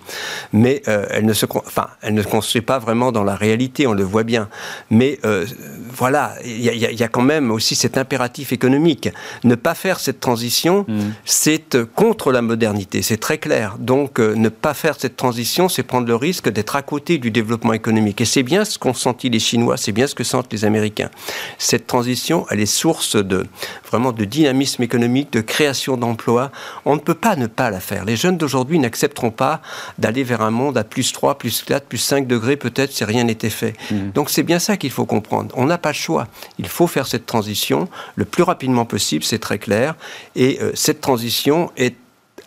Mais 0.53 0.81
euh, 0.87 1.05
elle, 1.09 1.25
ne 1.25 1.33
se, 1.33 1.45
enfin, 1.45 1.87
elle 2.01 2.13
ne 2.13 2.23
construit 2.23 2.61
pas 2.61 2.79
vraiment 2.79 3.11
dans 3.11 3.23
la 3.23 3.35
réalité, 3.35 3.87
on 3.87 3.93
le 3.93 4.03
voit 4.03 4.23
bien. 4.23 4.49
Mais 4.89 5.19
euh, 5.25 5.45
voilà, 5.93 6.35
il 6.43 6.61
y, 6.61 7.03
a, 7.03 7.07
quand 7.07 7.21
même 7.21 7.51
aussi 7.51 7.75
cet 7.75 7.97
impératif 7.97 8.53
économique. 8.53 9.09
Ne 9.43 9.55
pas 9.55 9.75
faire 9.75 9.99
cette 9.99 10.19
transition, 10.19 10.85
mm. 10.87 10.99
c'est 11.25 11.87
contre 11.95 12.31
la 12.31 12.41
modernité, 12.41 13.01
c'est 13.01 13.17
très 13.17 13.37
clair. 13.37 13.75
Donc 13.79 14.19
ne 14.19 14.49
pas 14.49 14.73
faire 14.73 14.95
cette 14.97 15.15
transition, 15.15 15.69
c'est 15.69 15.83
prendre 15.83 16.07
le 16.07 16.15
risque 16.15 16.49
d'être 16.49 16.75
à 16.81 16.83
côté 16.83 17.19
du 17.19 17.29
développement 17.29 17.73
économique. 17.73 18.21
Et 18.21 18.25
c'est 18.25 18.41
bien 18.41 18.65
ce 18.65 18.79
qu'ont 18.79 18.95
senti 18.95 19.29
les 19.29 19.37
Chinois, 19.37 19.77
c'est 19.77 19.91
bien 19.91 20.07
ce 20.07 20.15
que 20.15 20.23
sentent 20.23 20.51
les 20.51 20.65
Américains. 20.65 21.11
Cette 21.59 21.85
transition, 21.85 22.47
elle 22.49 22.59
est 22.59 22.65
source 22.65 23.15
de 23.15 23.45
vraiment 23.87 24.11
de 24.11 24.25
dynamisme 24.25 24.81
économique, 24.81 25.31
de 25.31 25.41
création 25.41 25.95
d'emplois. 25.95 26.51
On 26.85 26.95
ne 26.95 26.99
peut 26.99 27.13
pas 27.13 27.35
ne 27.35 27.45
pas 27.45 27.69
la 27.69 27.79
faire. 27.79 28.03
Les 28.03 28.15
jeunes 28.15 28.37
d'aujourd'hui 28.37 28.79
n'accepteront 28.79 29.29
pas 29.29 29.61
d'aller 29.99 30.23
vers 30.23 30.41
un 30.41 30.49
monde 30.49 30.75
à 30.75 30.83
plus 30.83 31.13
3, 31.13 31.37
plus 31.37 31.61
4, 31.61 31.85
plus 31.85 31.99
5 31.99 32.25
degrés 32.25 32.57
peut-être 32.57 32.91
si 32.91 33.03
rien 33.03 33.25
n'était 33.25 33.51
fait. 33.51 33.75
Mmh. 33.91 34.09
Donc 34.15 34.31
c'est 34.31 34.43
bien 34.43 34.57
ça 34.57 34.75
qu'il 34.75 34.89
faut 34.89 35.05
comprendre. 35.05 35.53
On 35.55 35.67
n'a 35.67 35.77
pas 35.77 35.89
le 35.89 35.95
choix. 35.95 36.27
Il 36.57 36.67
faut 36.67 36.87
faire 36.87 37.05
cette 37.05 37.27
transition 37.27 37.89
le 38.15 38.25
plus 38.25 38.41
rapidement 38.41 38.85
possible, 38.85 39.23
c'est 39.23 39.37
très 39.37 39.59
clair. 39.59 39.93
Et 40.35 40.57
euh, 40.61 40.71
cette 40.73 40.99
transition 40.99 41.71
est 41.77 41.95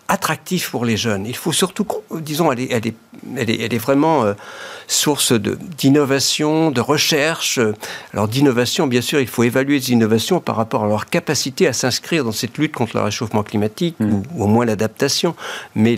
attractif 0.09 0.71
pour 0.71 0.85
les 0.85 0.97
jeunes. 0.97 1.27
Il 1.27 1.37
faut 1.37 1.53
surtout, 1.53 1.87
disons, 2.21 2.53
elle 2.53 2.61
est, 2.61 2.69
elle 2.71 2.87
est, 2.87 2.95
elle 3.37 3.75
est, 3.75 3.79
vraiment 3.79 4.25
euh, 4.25 4.35
source 4.87 5.33
d'innovation, 5.33 6.71
de, 6.71 6.81
recherche. 6.81 7.59
Alors 8.13 8.29
d'innovation, 8.29 8.87
bien 8.87 9.01
sûr, 9.01 9.21
il 9.21 9.27
faut 9.27 9.43
évaluer 9.43 9.79
les 9.79 9.93
innovations 9.93 10.41
par 10.41 10.57
rapport 10.57 10.85
à 10.85 10.89
leur 10.89 11.07
capacité 11.07 11.67
à 11.67 11.73
s'inscrire 11.73 12.25
dans 12.25 12.33
cette 12.33 12.59
lutte 12.59 12.75
contre 12.75 12.97
le 12.97 13.03
réchauffement 13.03 13.43
climatique, 13.43 13.97
mmh. 13.99 14.23
ou, 14.35 14.45
au 14.45 14.47
moins 14.47 14.67
l'adaptation. 14.67 15.35
Mais 15.75 15.97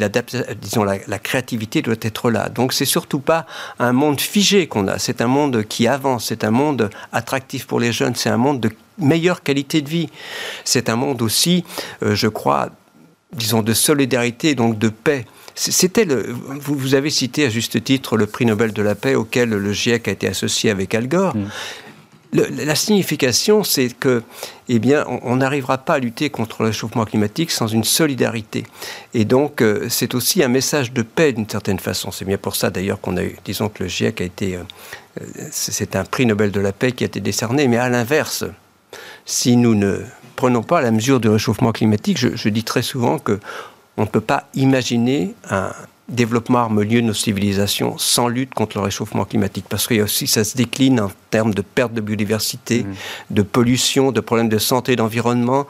disons, 0.61 0.85
la, 0.85 0.99
la, 1.06 1.19
créativité 1.19 1.82
doit 1.82 1.97
être 2.00 2.31
là. 2.31 2.49
Donc 2.49 2.73
c'est 2.73 2.85
surtout 2.85 3.20
pas 3.20 3.47
un 3.79 3.93
monde 3.93 4.20
figé 4.20 4.69
qu'on 4.69 4.87
a, 4.87 4.99
c'est 4.99 5.20
un 5.20 5.26
monde 5.26 5.64
qui 5.64 5.88
avance, 5.88 6.26
c'est 6.26 6.44
un 6.44 6.50
monde 6.50 6.91
attractif 7.12 7.67
pour 7.67 7.81
les 7.81 7.93
jeunes, 7.93 8.14
c'est 8.14 8.31
un 8.31 8.37
monde 8.37 8.61
de 8.61 8.70
meilleure 8.99 9.43
qualité 9.43 9.82
de 9.82 9.88
vie. 9.88 10.08
C'est 10.64 10.88
un 10.88 10.97
monde 10.97 11.23
aussi, 11.23 11.64
euh, 12.03 12.14
je 12.14 12.29
crois, 12.29 12.70
disons, 13.36 13.62
de 13.62 13.72
solidarité, 13.72 14.54
donc 14.54 14.78
de 14.78 14.88
paix. 14.88 15.24
C'était 15.54 16.04
le, 16.04 16.36
vous, 16.60 16.94
avez 16.94 17.08
cité 17.08 17.46
à 17.46 17.48
juste 17.48 17.82
titre 17.82 18.18
le 18.18 18.26
prix 18.26 18.44
Nobel 18.44 18.74
de 18.74 18.82
la 18.82 18.94
paix 18.94 19.14
auquel 19.14 19.48
le 19.48 19.72
GIEC 19.72 20.06
a 20.06 20.10
été 20.10 20.28
associé 20.28 20.70
avec 20.70 20.94
Al 20.94 21.08
Gore. 21.08 21.34
Mm. 21.34 21.48
la 22.34 22.74
signification, 22.74 23.64
c'est 23.64 23.88
que, 23.88 24.22
eh 24.68 24.78
bien, 24.78 25.06
on 25.22 25.36
n'arrivera 25.36 25.78
pas 25.78 25.94
à 25.94 25.98
lutter 25.98 26.28
contre 26.28 26.62
le 26.62 26.68
réchauffement 26.68 27.06
climatique 27.06 27.50
sans 27.50 27.68
une 27.68 27.84
solidarité. 27.84 28.64
Et 29.14 29.24
donc, 29.24 29.62
euh, 29.62 29.86
c'est 29.88 30.14
aussi 30.14 30.42
un 30.42 30.48
message 30.48 30.92
de 30.92 31.00
paix 31.00 31.32
d'une 31.32 31.48
certaine 31.48 31.78
façon. 31.78 32.10
C'est 32.10 32.26
bien 32.26 32.36
pour 32.36 32.54
ça, 32.54 32.68
d'ailleurs, 32.68 33.00
qu'on 33.00 33.16
a 33.16 33.24
eu, 33.24 33.36
disons 33.42 33.70
que 33.70 33.82
le 33.82 33.88
GIEC 33.88 34.20
a 34.20 34.24
été, 34.24 34.56
euh, 34.56 34.62
euh, 35.22 35.24
c'est 35.50 35.96
un 35.96 36.04
prix 36.04 36.26
Nobel 36.26 36.50
de 36.50 36.60
la 36.60 36.72
paix 36.72 36.92
qui 36.92 37.04
a 37.04 37.06
été 37.06 37.20
décerné. 37.20 37.66
Mais 37.66 37.78
à 37.78 37.88
l'inverse, 37.88 38.44
si 39.24 39.56
nous 39.56 39.74
ne 39.74 40.02
prenons 40.36 40.62
pas 40.62 40.80
la 40.80 40.90
mesure 40.90 41.18
du 41.18 41.28
réchauffement 41.28 41.72
climatique, 41.72 42.18
je, 42.18 42.48
dis 42.48 42.64
très 42.64 42.82
souvent 42.82 43.18
que 43.18 43.40
on 43.96 44.02
ne 44.02 44.06
peut 44.06 44.20
pas 44.20 44.48
imaginer 44.54 45.34
un, 45.50 45.72
développement 46.08 46.58
harmonieux 46.58 47.03
de 47.03 47.06
nos 47.06 47.14
civilisations 47.14 47.99
sans 47.99 48.29
lutte 48.29 48.55
contre 48.55 48.79
le 48.79 48.85
réchauffement 48.85 49.25
climatique. 49.25 49.67
Parce 49.69 49.87
qu'il 49.88 49.97
y 49.97 50.00
a 50.00 50.05
aussi, 50.05 50.26
ça 50.26 50.44
se 50.44 50.56
décline 50.56 51.00
en 51.00 51.11
termes 51.31 51.53
de 51.53 51.62
perte 51.62 51.93
de 51.93 52.00
biodiversité, 52.00 52.85
mmh. 52.85 52.94
de 53.35 53.43
pollution, 53.43 54.12
de 54.12 54.20
problèmes 54.20 54.49
de 54.49 54.58
santé 54.58 54.93
et 54.93 54.97
d'environnement, 54.97 55.67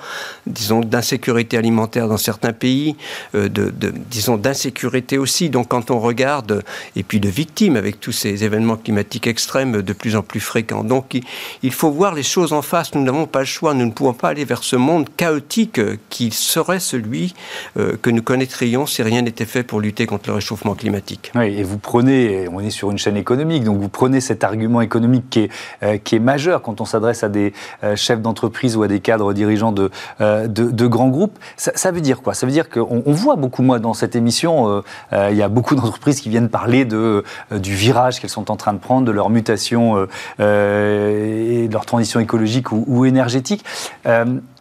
disons 0.46 0.80
d'insécurité 0.80 1.56
alimentaire 1.56 2.08
dans 2.08 2.18
certains 2.18 2.52
pays, 2.52 2.96
euh, 3.34 3.48
de, 3.48 3.72
disons 4.10 4.36
d'insécurité 4.36 5.16
aussi. 5.16 5.48
Donc 5.48 5.68
quand 5.68 5.90
on 5.90 6.00
regarde, 6.00 6.62
et 6.96 7.02
puis 7.02 7.18
de 7.18 7.28
victimes 7.28 7.76
avec 7.76 7.98
tous 7.98 8.12
ces 8.12 8.44
événements 8.44 8.76
climatiques 8.76 9.26
extrêmes 9.26 9.80
de 9.80 9.92
plus 9.92 10.16
en 10.16 10.22
plus 10.22 10.40
fréquents. 10.40 10.84
Donc 10.84 11.18
il, 11.62 11.72
faut 11.72 11.90
voir 11.90 12.14
les 12.14 12.22
choses 12.22 12.52
en 12.52 12.62
face. 12.62 12.94
Nous 12.94 13.02
n'avons 13.02 13.26
pas 13.26 13.40
le 13.40 13.46
choix. 13.46 13.74
Nous 13.74 13.86
ne 13.86 13.90
pouvons 13.90 14.14
pas 14.14 14.28
aller 14.28 14.44
vers 14.44 14.62
ce 14.62 14.76
monde 14.76 15.08
chaotique 15.16 15.80
qui 16.10 16.30
serait 16.30 16.80
celui 16.80 17.34
euh, 17.78 17.96
que 18.00 18.10
nous 18.10 18.22
connaîtrions 18.22 18.86
si 18.86 19.02
rien 19.02 19.22
n'était 19.22 19.46
fait 19.46 19.62
pour 19.62 19.80
lutter 19.80 20.06
contre 20.06 20.25
le 20.26 20.34
réchauffement 20.34 20.74
climatique. 20.74 21.32
Oui, 21.34 21.58
et 21.58 21.62
vous 21.62 21.78
prenez, 21.78 22.48
on 22.52 22.60
est 22.60 22.70
sur 22.70 22.90
une 22.90 22.98
chaîne 22.98 23.16
économique, 23.16 23.64
donc 23.64 23.78
vous 23.80 23.88
prenez 23.88 24.20
cet 24.20 24.44
argument 24.44 24.80
économique 24.80 25.28
qui 25.30 25.40
est, 25.40 25.50
euh, 25.82 25.98
qui 25.98 26.16
est 26.16 26.20
majeur 26.20 26.62
quand 26.62 26.80
on 26.80 26.84
s'adresse 26.84 27.24
à 27.24 27.28
des 27.28 27.52
euh, 27.84 27.96
chefs 27.96 28.20
d'entreprise 28.20 28.76
ou 28.76 28.82
à 28.82 28.88
des 28.88 29.00
cadres 29.00 29.32
dirigeants 29.32 29.72
de, 29.72 29.90
euh, 30.20 30.46
de, 30.46 30.86
grands 30.86 31.08
groupes. 31.08 31.38
Ça, 31.56 31.90
veut 31.90 32.00
dire 32.00 32.22
quoi? 32.22 32.34
Ça 32.34 32.46
veut 32.46 32.52
dire 32.52 32.68
qu'on 32.68 33.02
on 33.04 33.12
voit 33.12 33.36
beaucoup, 33.36 33.62
moi, 33.62 33.78
dans 33.78 33.94
cette 33.94 34.14
émission, 34.14 34.82
il 35.12 35.36
y 35.36 35.42
a 35.42 35.48
beaucoup 35.48 35.74
d'entreprises 35.74 36.20
qui 36.20 36.28
viennent 36.28 36.48
parler 36.48 36.84
de, 36.84 37.24
du 37.50 37.74
virage 37.74 38.20
qu'elles 38.20 38.30
sont 38.30 38.50
en 38.50 38.56
train 38.56 38.72
de 38.72 38.78
prendre, 38.78 39.06
de 39.06 39.12
leur 39.12 39.30
mutation 39.30 40.04
et 40.38 41.66
de 41.68 41.72
leur 41.72 41.86
transition 41.86 42.20
écologique 42.20 42.70
ou 42.70 43.04
énergétique 43.04 43.64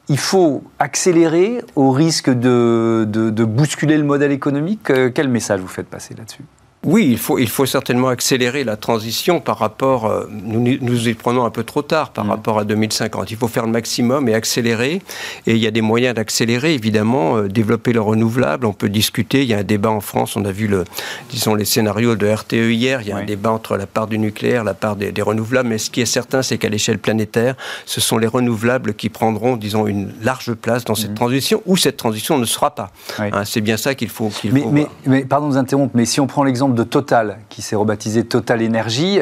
il 0.08 0.18
faut 0.18 0.64
accélérer 0.80 1.62
au 1.76 1.92
risque 1.92 2.30
de, 2.30 3.46
bousculer 3.46 3.98
le 3.98 4.04
modèle 4.04 4.32
économique. 4.32 4.90
Euh, 4.90 5.12
quel 5.14 5.30
message 5.30 5.60
vous 5.60 5.68
faites 5.68 5.88
passer 5.88 6.14
là-dessus? 6.14 6.44
Oui, 6.86 7.08
il 7.10 7.18
faut, 7.18 7.40
il 7.40 7.50
faut 7.50 7.66
certainement 7.66 8.10
accélérer 8.10 8.64
la 8.64 8.78
transition 8.78 9.40
par 9.40 9.58
rapport. 9.58 10.06
Euh, 10.06 10.26
nous 10.30 10.78
nous 10.82 11.08
y 11.08 11.14
prenons 11.14 11.46
un 11.46 11.50
peu 11.50 11.64
trop 11.64 11.82
tard 11.82 12.12
par 12.12 12.26
mm. 12.26 12.30
rapport 12.30 12.60
à 12.60 12.64
2050. 12.64 13.32
Il 13.32 13.38
faut 13.38 13.48
faire 13.48 13.66
le 13.66 13.72
maximum 13.72 14.30
et 14.30 14.34
accélérer. 14.34 15.02
Et 15.48 15.54
il 15.54 15.58
y 15.58 15.68
a 15.68 15.72
des 15.72 15.82
moyens 15.82 16.16
d'accélérer, 16.16 16.74
évidemment. 16.74 17.38
Euh, 17.38 17.48
développer 17.48 17.94
le 17.94 18.02
renouvelable, 18.02 18.66
on 18.66 18.74
peut 18.74 18.90
discuter. 18.90 19.44
Il 19.44 19.48
y 19.48 19.54
a 19.54 19.60
un 19.60 19.64
débat 19.64 19.90
en 19.90 20.02
France. 20.02 20.36
On 20.36 20.46
a 20.46 20.52
vu 20.52 20.68
le, 20.68 20.84
disons, 21.30 21.56
les 21.56 21.66
scénarios 21.66 22.16
de 22.16 22.28
RTE 22.28 22.72
hier. 22.72 23.02
Il 23.02 23.08
y 23.08 23.12
a 23.12 23.18
un 23.18 23.26
débat 23.26 23.52
entre 23.52 23.78
la 23.78 23.88
part 23.88 24.08
du 24.08 24.20
nucléaire, 24.20 24.64
la 24.64 24.74
part 24.74 24.96
des, 24.96 25.14
renouvelables. 25.22 25.70
Mais 25.70 25.78
ce 25.78 25.90
qui 25.90 26.02
est 26.02 26.06
certain, 26.06 26.42
c'est 26.42 26.58
qu'à 26.58 26.70
l'échelle 26.70 27.00
planétaire, 27.00 27.56
ce 27.86 28.00
sont 28.00 28.18
les 28.18 28.28
renouvelables 28.28 28.94
qui 28.94 29.10
prendront, 29.10 29.58
disons, 29.58 29.88
une 29.88 30.12
large 30.22 30.54
place 30.54 30.86
dans 30.86 30.96
cette 30.96 31.12
mm. 31.12 31.16
transition, 31.16 31.62
ou 31.66 31.78
cette 31.78 31.98
transition 31.98 32.38
ne 32.38 32.46
sera 32.46 32.76
pas. 32.76 32.92
Hein, 33.18 33.44
c'est 33.46 33.62
bien 33.62 33.78
ça 33.78 33.96
qu'il 33.96 34.10
faut, 34.10 34.32
mais, 34.44 34.64
mais, 34.72 34.88
mais, 35.06 35.26
pardon 35.26 35.48
de 35.48 35.54
vous 35.54 35.58
interrompre, 35.58 35.94
mais 35.96 36.06
si 36.06 36.20
on 36.20 36.28
prend 36.28 36.44
l'exemple 36.44 36.66
exemple 36.66 36.75
de 36.76 36.84
Total, 36.84 37.40
qui 37.50 37.62
s'est 37.62 37.76
rebaptisé 37.76 38.24
Total 38.26 38.64
Energy. 38.64 39.18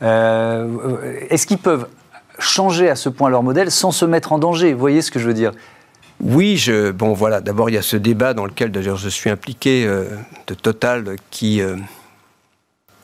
Est-ce 0.00 1.46
qu'ils 1.46 1.58
peuvent 1.58 1.88
changer 2.38 2.88
à 2.88 2.94
ce 2.94 3.08
point 3.08 3.28
leur 3.30 3.42
modèle 3.42 3.70
sans 3.70 3.90
se 3.90 4.04
mettre 4.04 4.32
en 4.32 4.38
danger? 4.38 4.72
Vous 4.72 4.80
voyez 4.80 5.02
ce 5.02 5.10
que 5.10 5.18
je 5.18 5.26
veux 5.26 5.34
dire? 5.34 5.52
Oui, 6.22 6.56
je, 6.56 6.90
bon 6.90 7.14
voilà, 7.14 7.40
d'abord 7.40 7.70
il 7.70 7.74
y 7.74 7.78
a 7.78 7.82
ce 7.82 7.96
débat 7.96 8.34
dans 8.34 8.44
lequel 8.44 8.70
d'ailleurs 8.70 8.98
je 8.98 9.08
suis 9.08 9.30
impliqué 9.30 9.86
de 9.86 10.54
Total 10.54 11.16
qui 11.30 11.62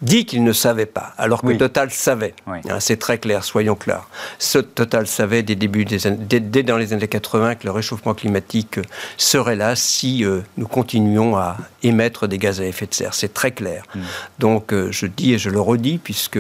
dit 0.02 0.26
qu'il 0.26 0.44
ne 0.44 0.52
savait 0.52 0.86
pas, 0.86 1.14
alors 1.16 1.42
que 1.42 1.52
Total 1.52 1.90
savait. 1.90 2.34
Hein, 2.46 2.80
c'est 2.80 2.98
très 2.98 3.18
clair, 3.18 3.44
soyons 3.44 3.74
clairs. 3.74 4.08
Ce 4.38 4.58
Total 4.58 5.06
savait 5.06 5.42
dès, 5.42 5.54
début 5.54 5.84
des 5.84 5.98
dès, 6.10 6.62
dans 6.62 6.76
les 6.76 6.92
années 6.92 7.08
80 7.08 7.56
que 7.56 7.64
le 7.64 7.70
réchauffement 7.70 8.14
climatique 8.14 8.78
serait 9.16 9.56
là 9.56 9.74
si 9.74 10.24
euh, 10.24 10.40
nous 10.58 10.68
continuions 10.68 11.36
à 11.36 11.56
émettre 11.82 12.28
des 12.28 12.38
gaz 12.38 12.60
à 12.60 12.64
effet 12.64 12.86
de 12.86 12.94
serre. 12.94 13.14
C'est 13.14 13.32
très 13.32 13.52
clair. 13.52 13.84
Mm. 13.94 14.00
Donc 14.38 14.72
euh, 14.72 14.92
je 14.92 15.06
dis 15.06 15.32
et 15.32 15.38
je 15.38 15.48
le 15.48 15.60
redis, 15.60 15.98
puisque 15.98 16.38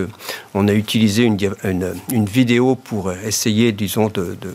on 0.54 0.68
a 0.68 0.72
utilisé 0.72 1.22
une, 1.22 1.38
une, 2.10 2.26
vidéo 2.26 2.74
pour 2.74 3.12
essayer, 3.12 3.72
disons, 3.72 4.08
de, 4.08 4.36
de, 4.40 4.54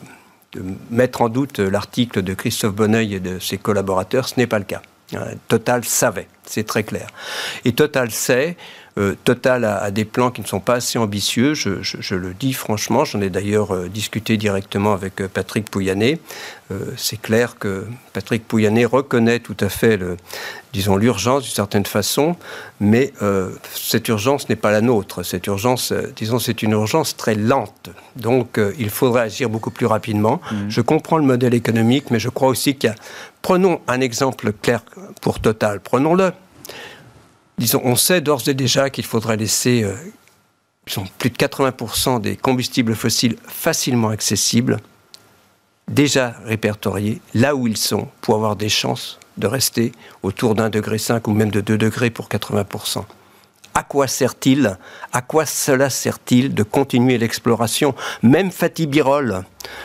de 0.53 0.63
mettre 0.91 1.21
en 1.21 1.29
doute 1.29 1.59
l'article 1.59 2.21
de 2.21 2.33
Christophe 2.33 2.75
Bonneuil 2.75 3.15
et 3.15 3.19
de 3.19 3.39
ses 3.39 3.57
collaborateurs, 3.57 4.27
ce 4.27 4.35
n'est 4.37 4.47
pas 4.47 4.59
le 4.59 4.65
cas. 4.65 4.81
Hein, 5.15 5.31
Total 5.47 5.83
savait, 5.83 6.27
c'est 6.45 6.65
très 6.65 6.83
clair. 6.83 7.07
Et 7.65 7.73
Total 7.73 8.11
sait 8.11 8.55
euh, 8.97 9.15
Total 9.23 9.63
a, 9.63 9.89
des 9.89 10.03
plans 10.03 10.31
qui 10.31 10.41
ne 10.41 10.47
sont 10.47 10.59
pas 10.59 10.75
assez 10.75 10.99
ambitieux, 10.99 11.53
je, 11.53 12.15
le 12.15 12.33
dis 12.33 12.53
franchement. 12.53 13.05
J'en 13.05 13.21
ai 13.21 13.29
d'ailleurs 13.29 13.73
euh, 13.73 13.87
discuté 13.87 14.35
directement 14.35 14.93
avec 14.93 15.21
euh, 15.21 15.27
Patrick 15.27 15.69
Pouyanné. 15.69 16.19
c'est 16.97 17.21
clair 17.21 17.57
que 17.59 17.85
Patrick 18.13 18.47
Pouyanné 18.47 18.85
reconnaît 18.85 19.39
tout 19.39 19.57
à 19.59 19.67
fait, 19.67 19.99
disons, 20.71 20.95
l'urgence 20.95 21.43
d'une 21.43 21.51
certaine 21.51 21.85
façon, 21.85 22.37
mais 22.79 23.11
cette 23.73 24.07
urgence 24.07 24.47
n'est 24.47 24.55
pas 24.55 24.71
la 24.71 24.79
nôtre. 24.79 25.23
Cette 25.23 25.47
urgence, 25.47 25.91
disons, 26.15 26.39
c'est 26.39 26.61
une 26.63 26.71
urgence 26.71 27.17
très 27.17 27.35
lente. 27.35 27.89
Donc, 28.15 28.57
il 28.79 28.89
faudrait 28.89 29.23
agir 29.23 29.49
beaucoup 29.49 29.69
plus 29.69 29.85
rapidement. 29.85 30.39
Mmh. 30.49 30.69
Je 30.69 30.79
comprends 30.79 31.17
le 31.17 31.25
modèle 31.25 31.53
économique, 31.53 32.05
mais 32.09 32.19
je 32.19 32.29
crois 32.29 32.47
aussi 32.47 32.75
qu'il 32.75 32.89
y 32.89 32.93
a... 32.93 32.95
Prenons 33.41 33.81
un 33.89 33.99
exemple 33.99 34.53
clair 34.53 34.81
pour 35.19 35.41
Total. 35.41 35.81
Prenons-le 35.81 36.31
on 37.83 37.95
sait 37.95 38.21
d'ores 38.21 38.47
et 38.47 38.53
déjà 38.53 38.89
qu'il 38.89 39.05
faudrait 39.05 39.37
laisser 39.37 39.83
euh, 39.83 39.95
plus 41.17 41.29
de 41.29 41.35
80% 41.35 42.21
des 42.21 42.35
combustibles 42.35 42.95
fossiles 42.95 43.37
facilement 43.47 44.09
accessibles, 44.09 44.77
déjà 45.87 46.35
répertoriés 46.45 47.21
là 47.33 47.55
où 47.55 47.67
ils 47.67 47.77
sont, 47.77 48.07
pour 48.21 48.35
avoir 48.35 48.55
des 48.55 48.69
chances 48.69 49.19
de 49.37 49.47
rester 49.47 49.91
autour 50.23 50.55
d'un 50.55 50.69
degré 50.69 50.97
5 50.97 51.27
ou 51.27 51.33
même 51.33 51.51
de 51.51 51.61
2 51.61 51.77
degrés 51.77 52.09
pour 52.09 52.27
80% 52.27 53.05
à 53.73 53.83
quoi 53.83 54.07
sert-il 54.07 54.77
À 55.13 55.21
quoi 55.21 55.45
cela 55.45 55.89
sert-il 55.89 56.53
de 56.53 56.63
continuer 56.63 57.17
l'exploration? 57.17 57.95
Même 58.21 58.51
Fatih 58.51 58.87
Birol, 58.87 59.43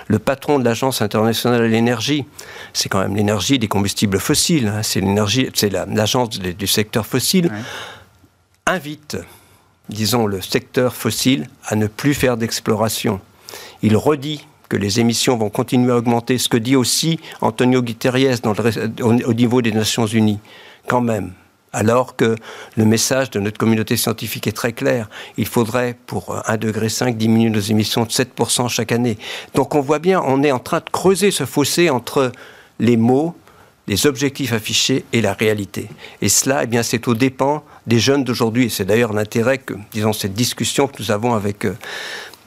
le 0.08 0.18
patron 0.18 0.58
de 0.58 0.64
l'Agence 0.64 1.02
internationale 1.02 1.60
de 1.60 1.66
l'énergie, 1.66 2.24
c'est 2.72 2.88
quand 2.88 3.00
même 3.00 3.14
l'énergie 3.14 3.58
des 3.58 3.68
combustibles 3.68 4.18
fossiles, 4.18 4.68
hein, 4.68 4.82
c'est 4.82 5.00
l'énergie, 5.00 5.50
c'est 5.54 5.70
l'agence 5.70 6.30
du 6.30 6.66
secteur 6.66 7.06
fossile, 7.06 7.50
invite, 8.66 9.16
disons, 9.88 10.26
le 10.26 10.40
secteur 10.40 10.94
fossile 10.94 11.48
à 11.66 11.76
ne 11.76 11.86
plus 11.86 12.14
faire 12.14 12.36
d'exploration. 12.36 13.20
Il 13.82 13.96
redit 13.96 14.46
que 14.68 14.76
les 14.76 14.98
émissions 14.98 15.36
vont 15.36 15.50
continuer 15.50 15.92
à 15.92 15.96
augmenter, 15.96 16.38
ce 16.38 16.48
que 16.48 16.56
dit 16.56 16.74
aussi 16.74 17.20
Antonio 17.40 17.82
Guterres 17.82 18.38
au 19.00 19.34
niveau 19.34 19.62
des 19.62 19.70
Nations 19.70 20.06
Unies. 20.06 20.40
Quand 20.88 21.00
même, 21.00 21.32
alors 21.76 22.16
que 22.16 22.35
le 22.76 22.85
message 22.87 23.30
de 23.30 23.38
notre 23.38 23.59
communauté 23.59 23.99
scientifique 23.99 24.47
est 24.47 24.56
très 24.56 24.73
clair. 24.73 25.11
Il 25.37 25.47
faudrait, 25.47 25.95
pour 26.06 26.35
1,5 26.49 26.56
degré, 26.56 27.12
diminuer 27.12 27.50
nos 27.50 27.61
émissions 27.61 28.04
de 28.04 28.09
7% 28.09 28.71
chaque 28.71 28.92
année. 28.92 29.18
Donc 29.54 29.75
on 29.75 29.83
voit 29.83 29.99
bien, 29.99 30.23
on 30.25 30.42
est 30.42 30.52
en 30.52 30.59
train 30.59 30.78
de 30.78 30.88
creuser 30.90 31.30
ce 31.30 31.45
fossé 31.45 31.90
entre 31.90 32.33
les 32.80 32.97
mots, 32.97 33.37
les 33.88 34.06
objectifs 34.06 34.54
affichés 34.54 35.04
et 35.12 35.21
la 35.21 35.35
réalité. 35.35 35.88
Et 36.23 36.30
cela, 36.30 36.64
eh 36.64 36.66
bien, 36.66 36.83
c'est 36.83 37.06
au 37.09 37.14
dépens 37.14 37.62
des 37.87 37.99
jeunes 37.99 38.25
d'aujourd'hui. 38.25 38.64
Et 38.64 38.68
c'est 38.71 38.87
d'ailleurs 38.87 39.12
l'intérêt 39.12 39.59
que, 39.59 39.75
disons, 39.92 40.14
cette 40.14 40.35
discussion 40.35 40.88
que 40.88 40.95
nous 40.99 41.11
avons 41.11 41.35
avec 41.35 41.66
euh, 41.66 41.75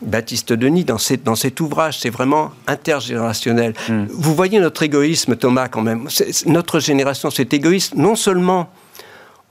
Baptiste 0.01 0.53
Denis 0.53 0.85
dans, 0.85 0.97
dans 1.23 1.35
cet 1.35 1.61
ouvrage. 1.61 1.99
C'est 1.99 2.09
vraiment 2.09 2.49
intergénérationnel. 2.65 3.75
Hmm. 3.89 4.05
Vous 4.09 4.33
voyez 4.33 4.59
notre 4.59 4.81
égoïsme, 4.81 5.35
Thomas, 5.35 5.67
quand 5.67 5.83
même. 5.83 6.09
Notre 6.47 6.79
génération, 6.79 7.29
c'est 7.29 7.53
égoïste, 7.53 7.93
non 7.93 8.15
seulement 8.15 8.71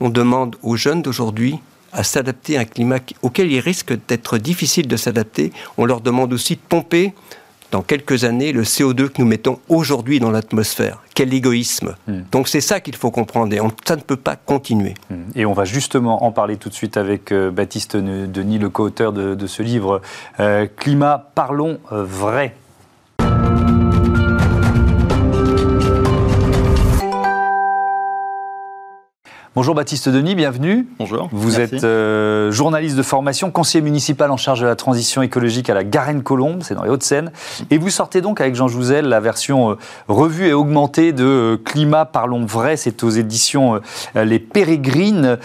on 0.01 0.11
demande 0.11 0.57
aux 0.63 0.77
jeunes 0.77 1.03
d'aujourd'hui 1.03 1.59
à 1.93 2.05
s'adapter 2.05 2.57
à 2.57 2.61
un 2.61 2.65
climat 2.65 2.99
auquel 3.23 3.51
il 3.51 3.61
risque 3.61 3.95
d'être 4.09 4.39
difficile 4.39 4.89
de 4.89 4.97
s'adapter. 4.97 5.53
On 5.77 5.85
leur 5.85 6.01
demande 6.01 6.33
aussi 6.33 6.55
de 6.57 6.61
pomper 6.69 7.15
dans 7.71 7.83
quelques 7.83 8.25
années 8.25 8.53
le 8.53 8.63
CO2 8.63 9.09
que 9.09 9.21
nous 9.21 9.27
mettons 9.27 9.59
aujourd'hui 9.69 10.21
dans 10.21 10.31
l'atmosphère. 10.31 11.03
Quel 11.15 11.33
égoïsme. 11.35 11.97
Hmm. 12.07 12.21
Donc 12.33 12.49
c'est 12.49 12.61
ça 12.61 12.81
qu'il 12.81 12.97
faut 12.97 13.11
comprendre 13.11 13.53
et 13.55 13.61
ça 13.85 13.97
ne 13.97 14.01
peut 14.01 14.17
pas 14.17 14.37
continuer. 14.37 14.95
Hmm. 15.11 15.25
Et 15.35 15.45
on 15.45 15.53
va 15.53 15.65
justement 15.65 16.25
en 16.25 16.33
parler 16.33 16.57
tout 16.57 16.69
de 16.69 16.75
suite 16.75 16.97
avec 16.97 17.33
euh, 17.33 17.51
Baptiste 17.51 17.97
Denis, 17.97 18.59
le 18.59 18.71
co-auteur 18.71 19.13
de, 19.13 19.47
ce 19.47 19.63
livre 19.63 20.01
euh, 20.41 20.67
Climat, 20.77 21.31
parlons 21.35 21.79
euh, 21.93 22.05
vrai. 22.05 22.55
Bonjour 29.59 29.75
Baptiste 29.75 30.09
Denis, 30.09 30.37
bienvenue. 30.37 30.87
Bonjour. 31.01 31.29
Vous 31.33 31.59
êtes 31.59 31.83
euh, 31.83 32.53
journaliste 32.53 32.97
de 32.97 33.03
formation, 33.03 33.51
conseiller 33.51 33.83
municipal 33.83 34.31
en 34.31 34.37
charge 34.37 34.61
de 34.61 34.67
la 34.67 34.77
transition 34.77 35.21
écologique 35.21 35.69
à 35.69 35.75
la 35.75 35.83
Garenne-Colombe, 35.83 36.61
c'est 36.63 36.77
dans 36.77 36.85
les 36.85 36.91
Hauts-de-Seine. 36.91 37.33
Et 37.73 37.77
vous 37.77 37.91
sortez 37.91 38.21
donc 38.21 38.41
avec 38.41 38.55
Jean 38.55 38.69
Jouzel 38.69 39.07
la 39.07 39.19
version 39.19 39.73
euh, 39.73 39.75
revue 40.07 40.47
et 40.47 40.53
augmentée 40.53 41.13
de 41.13 41.25
euh, 41.25 41.57
Climat, 41.57 42.05
parlons 42.05 42.47
vrai, 42.47 42.77
c'est 42.77 43.03
aux 43.03 43.11
éditions 43.11 43.81
Les 44.15 44.39
Pérégrines, 44.39 45.39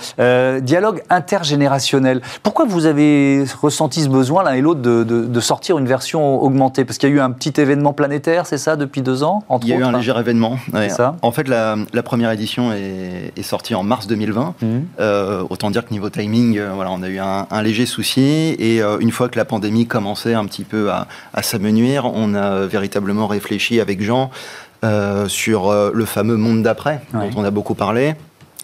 dialogue 0.61 1.01
intergénérationnel. 1.09 2.21
Pourquoi 2.43 2.65
vous 2.65 2.85
avez 2.85 3.45
ressenti 3.63 4.03
ce 4.03 4.09
besoin 4.09 4.43
l'un 4.43 4.53
et 4.53 4.61
l'autre 4.61 4.81
de, 4.81 5.39
sortir 5.39 5.79
une 5.79 5.87
version 5.87 6.39
augmentée? 6.39 6.85
Parce 6.85 6.99
qu'il 6.99 7.09
y 7.09 7.13
a 7.13 7.15
eu 7.15 7.19
un 7.19 7.31
petit 7.31 7.59
événement 7.59 7.93
planétaire, 7.93 8.45
c'est 8.45 8.59
ça, 8.59 8.75
depuis 8.75 9.01
deux 9.01 9.23
ans 9.23 9.43
Il 9.63 9.69
y 9.69 9.73
a 9.73 9.77
eu 9.77 9.83
un 9.83 9.91
léger 9.91 10.13
événement. 10.19 10.59
Ça? 10.89 11.15
En 11.23 11.31
fait, 11.31 11.47
la, 11.47 11.77
première 12.03 12.29
édition 12.29 12.71
est, 12.71 13.33
est 13.35 13.41
sortie 13.41 13.73
en 13.73 13.81
mars 13.81 14.02
2020. 14.07 14.55
Mmh. 14.61 14.67
Euh, 14.99 15.43
autant 15.49 15.71
dire 15.71 15.85
que 15.85 15.91
niveau 15.91 16.09
timing, 16.09 16.57
euh, 16.57 16.71
voilà, 16.73 16.91
on 16.91 17.01
a 17.03 17.09
eu 17.09 17.19
un, 17.19 17.61
léger 17.61 17.85
souci. 17.85 18.55
Et 18.59 18.81
euh, 18.81 18.97
une 18.99 19.11
fois 19.11 19.29
que 19.29 19.37
la 19.37 19.45
pandémie 19.45 19.85
commençait 19.85 20.33
un 20.33 20.45
petit 20.45 20.63
peu 20.63 20.91
à, 20.91 21.07
s'amenuire, 21.41 22.05
on 22.05 22.33
a 22.33 22.65
véritablement 22.65 23.27
réfléchi 23.27 23.79
avec 23.79 24.01
Jean 24.01 24.31
sur 25.27 25.73
le 25.93 26.05
fameux 26.05 26.35
monde 26.35 26.61
d'après, 26.61 27.01
dont 27.13 27.29
on 27.37 27.43
a 27.45 27.51
beaucoup 27.51 27.73
parlé. 27.73 28.15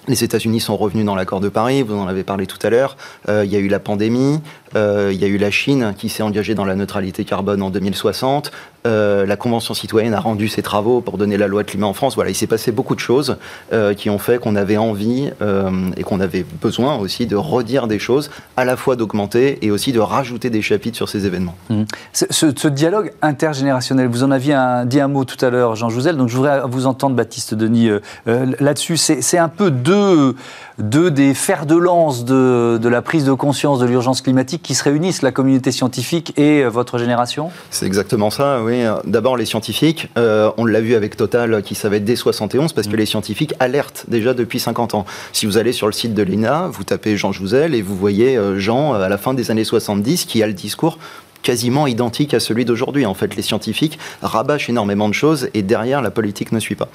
Les 0.10 0.24
États-Unis 0.24 0.60
sont 0.60 0.76
revenus 0.76 1.06
dans 1.06 1.16
l'accord 1.16 1.40
de 1.40 1.48
Paris, 1.48 1.82
vous 1.82 1.96
en 1.96 2.08
avez 2.08 2.24
parlé 2.24 2.46
tout 2.46 2.58
à 2.62 2.70
l'heure. 2.70 2.98
il 3.30 3.46
y 3.46 3.56
a 3.56 3.60
eu 3.60 3.70
la 3.70 3.80
pandémie, 3.80 4.42
il 4.76 5.18
y 5.18 5.24
a 5.24 5.28
eu 5.28 5.38
la 5.38 5.52
Chine 5.52 5.94
qui 5.98 6.10
s'est 6.10 6.24
engagée 6.24 6.56
dans 6.56 6.66
la 6.66 6.76
neutralité 6.76 7.26
carbone 7.26 7.62
en 7.62 7.70
2060. 7.70 8.52
Euh, 8.88 9.26
la 9.26 9.36
Convention 9.36 9.74
citoyenne 9.74 10.14
a 10.14 10.20
rendu 10.20 10.48
ses 10.48 10.62
travaux 10.62 11.02
pour 11.02 11.18
donner 11.18 11.38
la 11.38 11.48
loi 11.48 11.64
climat 11.64 11.88
en 11.88 11.94
France. 11.94 12.16
Voilà, 12.16 12.30
il 12.30 12.36
s'est 12.36 12.48
passé 12.48 12.72
beaucoup 12.72 12.96
de 12.96 13.00
choses 13.00 13.38
euh, 13.74 13.94
qui 13.94 14.10
ont 14.10 14.20
fait 14.20 14.40
qu'on 14.40 14.56
avait 14.56 14.78
envie 14.78 15.32
euh, 15.42 15.70
et 15.98 16.04
qu'on 16.04 16.20
avait 16.20 16.46
besoin 16.62 16.98
aussi 16.98 17.26
de 17.26 17.36
redire 17.36 17.88
des 17.88 18.00
choses, 18.00 18.32
à 18.56 18.64
la 18.64 18.78
fois 18.78 18.96
d'augmenter 18.96 19.60
et 19.66 19.72
aussi 19.72 19.92
de 19.92 20.00
rajouter 20.00 20.50
des 20.50 20.62
chapitres 20.62 20.96
sur 20.96 21.10
ces 21.10 21.26
événements. 21.26 21.56
Mmh. 21.70 21.84
Ce, 22.14 22.68
dialogue 22.68 23.12
intergénérationnel, 23.22 24.08
vous 24.08 24.24
en 24.24 24.32
aviez 24.32 24.58
dit 24.86 25.00
un 25.00 25.08
mot 25.08 25.26
tout 25.26 25.44
à 25.44 25.50
l'heure, 25.50 25.76
Jean 25.76 25.90
Jouzel, 25.90 26.16
donc 26.16 26.30
je 26.30 26.38
voudrais 26.38 26.62
vous 26.66 26.86
entendre, 26.86 27.16
Baptiste 27.16 27.56
Denis, 27.56 27.90
là-dessus. 28.26 28.96
C'est 28.98 29.38
un 29.38 29.50
peu 29.50 29.72
deux, 29.72 30.36
des 30.78 31.34
fers 31.34 31.66
de 31.66 31.76
lance 31.76 32.26
de 32.26 32.88
la 32.88 33.02
prise 33.02 33.26
de 33.26 33.34
conscience 33.34 33.80
de 33.80 33.86
l'urgence 33.86 34.22
climatique 34.22 34.59
qui 34.64 34.76
se 34.76 34.84
réunissent, 34.84 35.22
la 35.22 35.32
communauté 35.32 35.72
scientifique 35.72 36.34
et 36.38 36.64
votre 36.64 36.98
génération? 36.98 37.52
C'est 37.72 37.86
exactement 37.86 38.30
ça, 38.30 38.62
oui. 38.64 38.84
D'abord, 39.06 39.38
les 39.38 39.46
scientifiques, 39.46 40.08
euh, 40.18 40.52
on 40.58 40.66
l'a 40.66 40.82
vu 40.82 40.96
avec 40.96 41.16
Total 41.16 41.62
qui 41.64 41.76
savait 41.76 42.00
dès 42.00 42.16
71, 42.16 42.74
parce 42.74 42.88
que 42.88 42.94
mm. 42.94 42.98
les 42.98 43.06
scientifiques 43.06 43.54
alertent 43.60 44.06
déjà 44.08 44.34
depuis 44.34 44.60
50 44.60 44.94
ans. 44.94 45.06
Si 45.34 45.46
vous 45.46 45.58
allez 45.58 45.72
sur 45.72 45.88
le 45.88 45.94
site 45.94 46.14
de 46.14 46.24
l'ENA, 46.24 46.70
vous 46.72 46.84
tapez 46.84 47.18
Jean 47.18 47.32
Jouzel 47.32 47.76
et 47.76 47.82
vous 47.82 47.96
voyez 47.96 48.38
euh, 48.38 48.60
Jean, 48.60 48.94
euh, 48.94 49.02
à 49.02 49.10
la 49.10 49.18
fin 49.18 49.34
des 49.34 49.52
années 49.52 49.64
70, 49.64 50.26
qui 50.26 50.44
a 50.44 50.48
le 50.48 50.54
discours 50.54 50.98
quasiment 51.42 51.88
identique 51.88 52.34
à 52.34 52.40
celui 52.40 52.66
d'aujourd'hui. 52.66 53.06
En 53.06 53.14
fait, 53.14 53.36
les 53.36 53.42
scientifiques 53.42 54.00
rabâchent 54.22 54.70
énormément 54.70 55.08
de 55.10 55.14
choses 55.14 55.50
et 55.54 55.62
derrière, 55.62 56.02
la 56.02 56.12
politique 56.12 56.52
ne 56.52 56.60
suit 56.60 56.76
pas. 56.76 56.90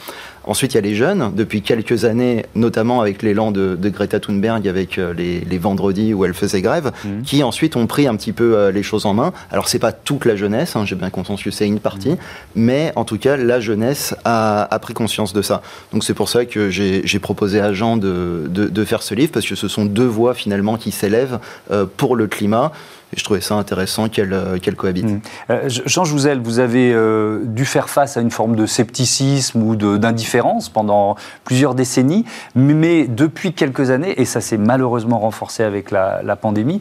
Ensuite, 0.46 0.74
il 0.74 0.76
y 0.76 0.78
a 0.78 0.82
les 0.82 0.94
jeunes. 0.94 1.32
Depuis 1.34 1.62
quelques 1.62 2.04
années, 2.04 2.44
notamment 2.54 3.00
avec 3.00 3.22
l'élan 3.22 3.50
de, 3.50 3.78
Greta 3.82 4.20
Thunberg, 4.20 4.68
avec 4.68 4.98
euh, 4.98 5.14
les, 5.14 5.58
vendredis 5.58 6.12
où 6.12 6.24
elle 6.24 6.34
faisait 6.34 6.60
grève, 6.60 6.92
mmh. 7.04 7.22
qui 7.22 7.42
ensuite 7.42 7.76
ont 7.76 7.86
pris 7.86 8.06
un 8.06 8.16
petit 8.16 8.32
peu 8.32 8.56
euh, 8.56 8.72
les 8.72 8.82
choses 8.82 9.06
en 9.06 9.14
main. 9.14 9.32
Alors, 9.50 9.68
c'est 9.68 9.78
pas 9.78 9.92
toute 9.92 10.24
la 10.24 10.36
jeunesse, 10.36 10.76
hein, 10.76 10.84
j'ai 10.84 10.96
bien 10.96 11.10
conscience 11.10 11.42
que 11.42 11.50
c'est 11.50 11.66
une 11.66 11.80
partie, 11.80 12.10
mmh. 12.10 12.16
mais 12.56 12.92
en 12.96 13.04
tout 13.04 13.18
cas, 13.18 13.36
la 13.36 13.60
jeunesse 13.60 14.14
a, 14.24 14.68
pris 14.82 14.92
conscience 14.92 15.32
de 15.32 15.40
ça. 15.40 15.62
Donc, 15.92 16.04
c'est 16.04 16.14
pour 16.14 16.28
ça 16.28 16.44
que 16.44 16.68
j'ai 16.68 17.18
proposé 17.20 17.60
à 17.60 17.72
Jean 17.72 17.96
de, 17.96 18.44
de, 18.48 18.84
faire 18.84 19.02
ce 19.02 19.14
livre, 19.14 19.32
parce 19.32 19.46
que 19.46 19.54
ce 19.54 19.68
sont 19.68 19.86
deux 19.86 20.04
voix 20.04 20.34
finalement 20.34 20.76
qui 20.76 20.90
s'élèvent 20.90 21.38
euh, 21.70 21.86
pour 21.96 22.16
le 22.16 22.26
climat. 22.26 22.72
Et 23.14 23.18
je 23.18 23.24
trouvais 23.24 23.40
ça 23.40 23.54
intéressant 23.54 24.08
qu'elle 24.08 24.32
euh, 24.32 24.58
cohabite. 24.76 25.04
Mmh. 25.04 25.20
Euh, 25.50 25.68
Jean 25.68 26.04
Jouzel, 26.04 26.40
vous 26.40 26.58
avez 26.58 26.92
euh, 26.92 27.42
dû 27.44 27.64
faire 27.64 27.88
face 27.88 28.16
à 28.16 28.20
une 28.20 28.32
forme 28.32 28.56
de 28.56 28.66
scepticisme 28.66 29.62
ou 29.62 29.76
d'indifférence 29.76 30.68
pendant 30.68 31.14
plusieurs 31.44 31.76
décennies, 31.76 32.24
mais 32.56 33.06
depuis 33.06 33.52
quelques 33.52 33.90
années, 33.90 34.20
et 34.20 34.24
ça 34.24 34.40
s'est 34.40 34.58
malheureusement 34.58 35.20
renforcé 35.20 35.62
avec 35.62 35.92
la, 35.92 36.36
pandémie, 36.40 36.80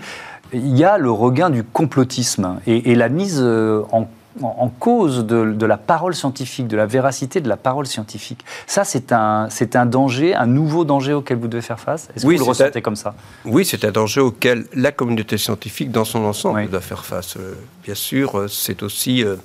il 0.53 0.75
y 0.75 0.83
a 0.83 0.97
le 0.97 1.11
regain 1.11 1.51
du 1.51 1.63
complotisme 1.63 2.59
et 2.65 2.95
la 2.95 3.09
mise 3.09 3.39
en 3.41 4.07
en, 4.41 4.69
cause 4.69 5.25
de, 5.25 5.65
la 5.65 5.77
parole 5.77 6.15
scientifique, 6.15 6.67
de 6.67 6.77
la 6.77 6.85
véracité 6.85 7.41
de 7.41 7.49
la 7.49 7.57
parole 7.57 7.85
scientifique. 7.85 8.43
Ça, 8.67 8.83
c'est 8.83 9.11
un, 9.11 9.47
c'est 9.49 9.75
un 9.75 9.85
danger, 9.85 10.33
un 10.35 10.47
nouveau 10.47 10.85
danger 10.85 11.13
auquel 11.13 11.37
vous 11.37 11.47
devez 11.47 11.61
faire 11.61 11.79
face 11.79 12.09
Est-ce 12.15 12.25
que 12.25 12.31
vous 12.31 12.37
le 12.37 12.43
ressentez 12.43 12.81
comme 12.81 12.95
ça? 12.95 13.15
Oui, 13.45 13.65
c'est 13.65 13.85
un 13.85 13.91
danger 13.91 14.21
auquel 14.21 14.65
la 14.73 14.91
communauté 14.91 15.37
scientifique, 15.37 15.91
dans 15.91 16.05
son 16.05 16.23
ensemble, 16.23 16.69
doit 16.69 16.81
faire 16.81 17.05
face. 17.05 17.37
Euh, 17.37 17.53
bien 17.83 17.95
sûr, 17.95 18.39
euh, 18.39 18.47
c'est 18.47 18.83
aussi... 18.83 19.23
Euh, 19.23 19.35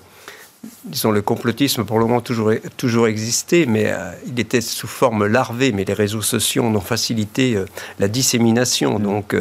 disons, 0.84 1.12
le 1.12 1.22
complotisme 1.22 1.84
pour 1.84 2.00
le 2.00 2.06
moment 2.06 2.20
toujours, 2.20 2.50
toujours 2.76 3.06
existé, 3.06 3.64
mais 3.64 3.94
il 4.26 4.40
était 4.40 4.60
sous 4.60 4.88
forme 4.88 5.26
larvée, 5.26 5.70
mais 5.70 5.84
les 5.84 5.92
réseaux 5.92 6.20
sociaux 6.20 6.64
ont 6.64 6.80
facilité 6.80 7.62
la 8.00 8.08
dissémination. 8.08 8.98
Mm. 8.98 9.02
Donc, 9.02 9.36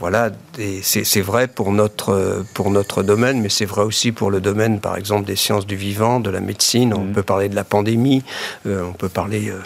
voilà, 0.00 0.30
c'est 0.82 1.20
vrai 1.20 1.46
pour 1.46 1.72
notre, 1.72 2.42
pour 2.54 2.70
notre 2.70 3.02
domaine, 3.02 3.42
mais 3.42 3.50
c'est 3.50 3.66
vrai 3.66 3.82
aussi 3.82 4.12
pour 4.12 4.30
le 4.30 4.40
domaine, 4.40 4.80
par 4.80 4.96
exemple, 4.96 5.26
des 5.26 5.36
sciences 5.36 5.66
du 5.66 5.76
vivant, 5.76 6.20
de 6.20 6.30
la 6.30 6.40
médecine. 6.40 6.94
On 6.94 7.04
mmh. 7.04 7.12
peut 7.12 7.22
parler 7.22 7.50
de 7.50 7.54
la 7.54 7.64
pandémie, 7.64 8.24
euh, 8.66 8.82
on 8.82 8.94
peut 8.94 9.10
parler, 9.10 9.50
euh, 9.50 9.60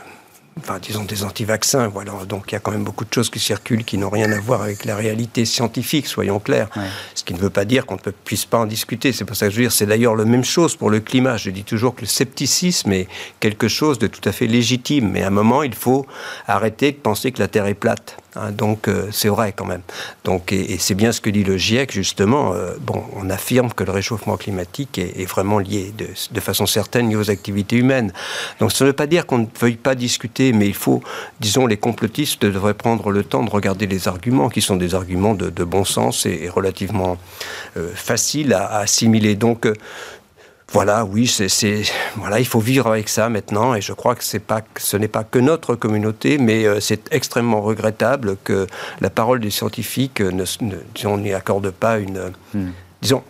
enfin, 0.58 0.80
disons, 0.82 1.04
des 1.04 1.22
anti-vaccins. 1.22 1.86
Voilà. 1.86 2.12
Donc 2.28 2.46
il 2.48 2.54
y 2.54 2.56
a 2.56 2.58
quand 2.58 2.72
même 2.72 2.82
beaucoup 2.82 3.04
de 3.04 3.14
choses 3.14 3.30
qui 3.30 3.38
circulent 3.38 3.84
qui 3.84 3.96
n'ont 3.96 4.10
rien 4.10 4.32
à 4.32 4.40
voir 4.40 4.62
avec 4.62 4.84
la 4.84 4.96
réalité 4.96 5.44
scientifique, 5.44 6.08
soyons 6.08 6.40
clairs. 6.40 6.68
Ce 7.14 7.22
qui 7.22 7.32
ne 7.32 7.38
veut 7.38 7.50
pas 7.50 7.64
dire 7.64 7.86
qu'on 7.86 7.94
ne 7.94 8.10
puisse 8.24 8.44
pas 8.44 8.58
en 8.58 8.66
discuter. 8.66 9.12
C'est 9.12 9.24
pour 9.24 9.36
ça 9.36 9.46
que 9.46 9.52
je 9.52 9.58
veux 9.58 9.62
dire, 9.62 9.72
c'est 9.72 9.86
d'ailleurs 9.86 10.16
la 10.16 10.24
même 10.24 10.44
chose 10.44 10.74
pour 10.74 10.90
le 10.90 10.98
climat. 10.98 11.36
Je 11.36 11.50
dis 11.50 11.62
toujours 11.62 11.94
que 11.94 12.00
le 12.00 12.08
scepticisme 12.08 12.92
est 12.92 13.06
quelque 13.38 13.68
chose 13.68 14.00
de 14.00 14.08
tout 14.08 14.28
à 14.28 14.32
fait 14.32 14.48
légitime, 14.48 15.10
mais 15.12 15.22
à 15.22 15.28
un 15.28 15.30
moment, 15.30 15.62
il 15.62 15.76
faut 15.76 16.06
arrêter 16.48 16.90
de 16.90 16.96
penser 16.96 17.30
que 17.30 17.38
la 17.38 17.46
Terre 17.46 17.66
est 17.66 17.74
plate. 17.74 18.16
Hein, 18.36 18.50
donc 18.50 18.88
euh, 18.88 19.08
c'est 19.12 19.28
vrai 19.28 19.52
quand 19.52 19.64
même. 19.64 19.82
Donc, 20.24 20.52
et, 20.52 20.78
c'est 20.78 20.94
bien 20.94 21.12
ce 21.12 21.20
que 21.20 21.30
dit 21.30 21.44
le 21.44 21.56
GIEC 21.56 21.92
justement. 21.92 22.52
Euh, 22.52 22.74
bon, 22.80 23.04
on 23.14 23.30
affirme 23.30 23.72
que 23.72 23.84
le 23.84 23.92
réchauffement 23.92 24.36
climatique 24.36 24.98
est, 24.98 25.24
vraiment 25.24 25.58
lié 25.58 25.92
de, 25.96 26.40
façon 26.40 26.66
certaine 26.66 27.14
aux 27.16 27.30
activités 27.30 27.76
humaines. 27.76 28.12
Donc 28.60 28.72
ça 28.72 28.84
ne 28.84 28.90
veut 28.90 28.96
pas 28.96 29.06
dire 29.06 29.26
qu'on 29.26 29.38
ne 29.38 29.46
veuille 29.60 29.76
pas 29.76 29.94
discuter, 29.94 30.52
mais 30.52 30.66
il 30.66 30.74
faut, 30.74 31.02
disons, 31.40 31.66
les 31.66 31.76
complotistes 31.76 32.42
devraient 32.42 32.74
prendre 32.74 33.10
le 33.10 33.24
temps 33.24 33.42
de 33.42 33.50
regarder 33.50 33.86
les 33.86 34.08
arguments, 34.08 34.48
qui 34.48 34.60
sont 34.60 34.76
des 34.76 34.94
arguments 34.94 35.34
de, 35.34 35.64
bon 35.64 35.84
sens 35.84 36.26
et, 36.26 36.48
relativement 36.48 37.16
euh, 37.76 37.90
faciles 37.94 38.52
à, 38.52 38.66
à, 38.66 38.78
assimiler. 38.80 39.34
Donc 39.34 39.66
voilà, 40.74 41.04
oui, 41.04 41.28
c'est, 41.28 41.82
voilà, 42.16 42.40
il 42.40 42.46
faut 42.46 42.58
vivre 42.58 42.88
avec 42.88 43.08
ça 43.08 43.28
maintenant, 43.28 43.76
et 43.76 43.80
je 43.80 43.92
crois 43.92 44.16
que, 44.16 44.24
c'est 44.24 44.40
pas, 44.40 44.60
ce 44.76 44.96
n'est 44.96 45.06
pas 45.06 45.22
que 45.22 45.38
notre 45.38 45.76
communauté, 45.76 46.36
mais 46.36 46.66
euh, 46.66 46.80
c'est 46.80 47.12
extrêmement 47.12 47.60
regrettable 47.60 48.36
que 48.42 48.66
la 49.00 49.08
parole 49.08 49.38
des 49.38 49.50
scientifiques 49.50 50.20
ne, 50.20 50.44
ne 50.62 51.16
n'y 51.16 51.32
accorde 51.32 51.70
pas 51.70 51.98
une, 51.98 52.32
hmm 52.54 52.70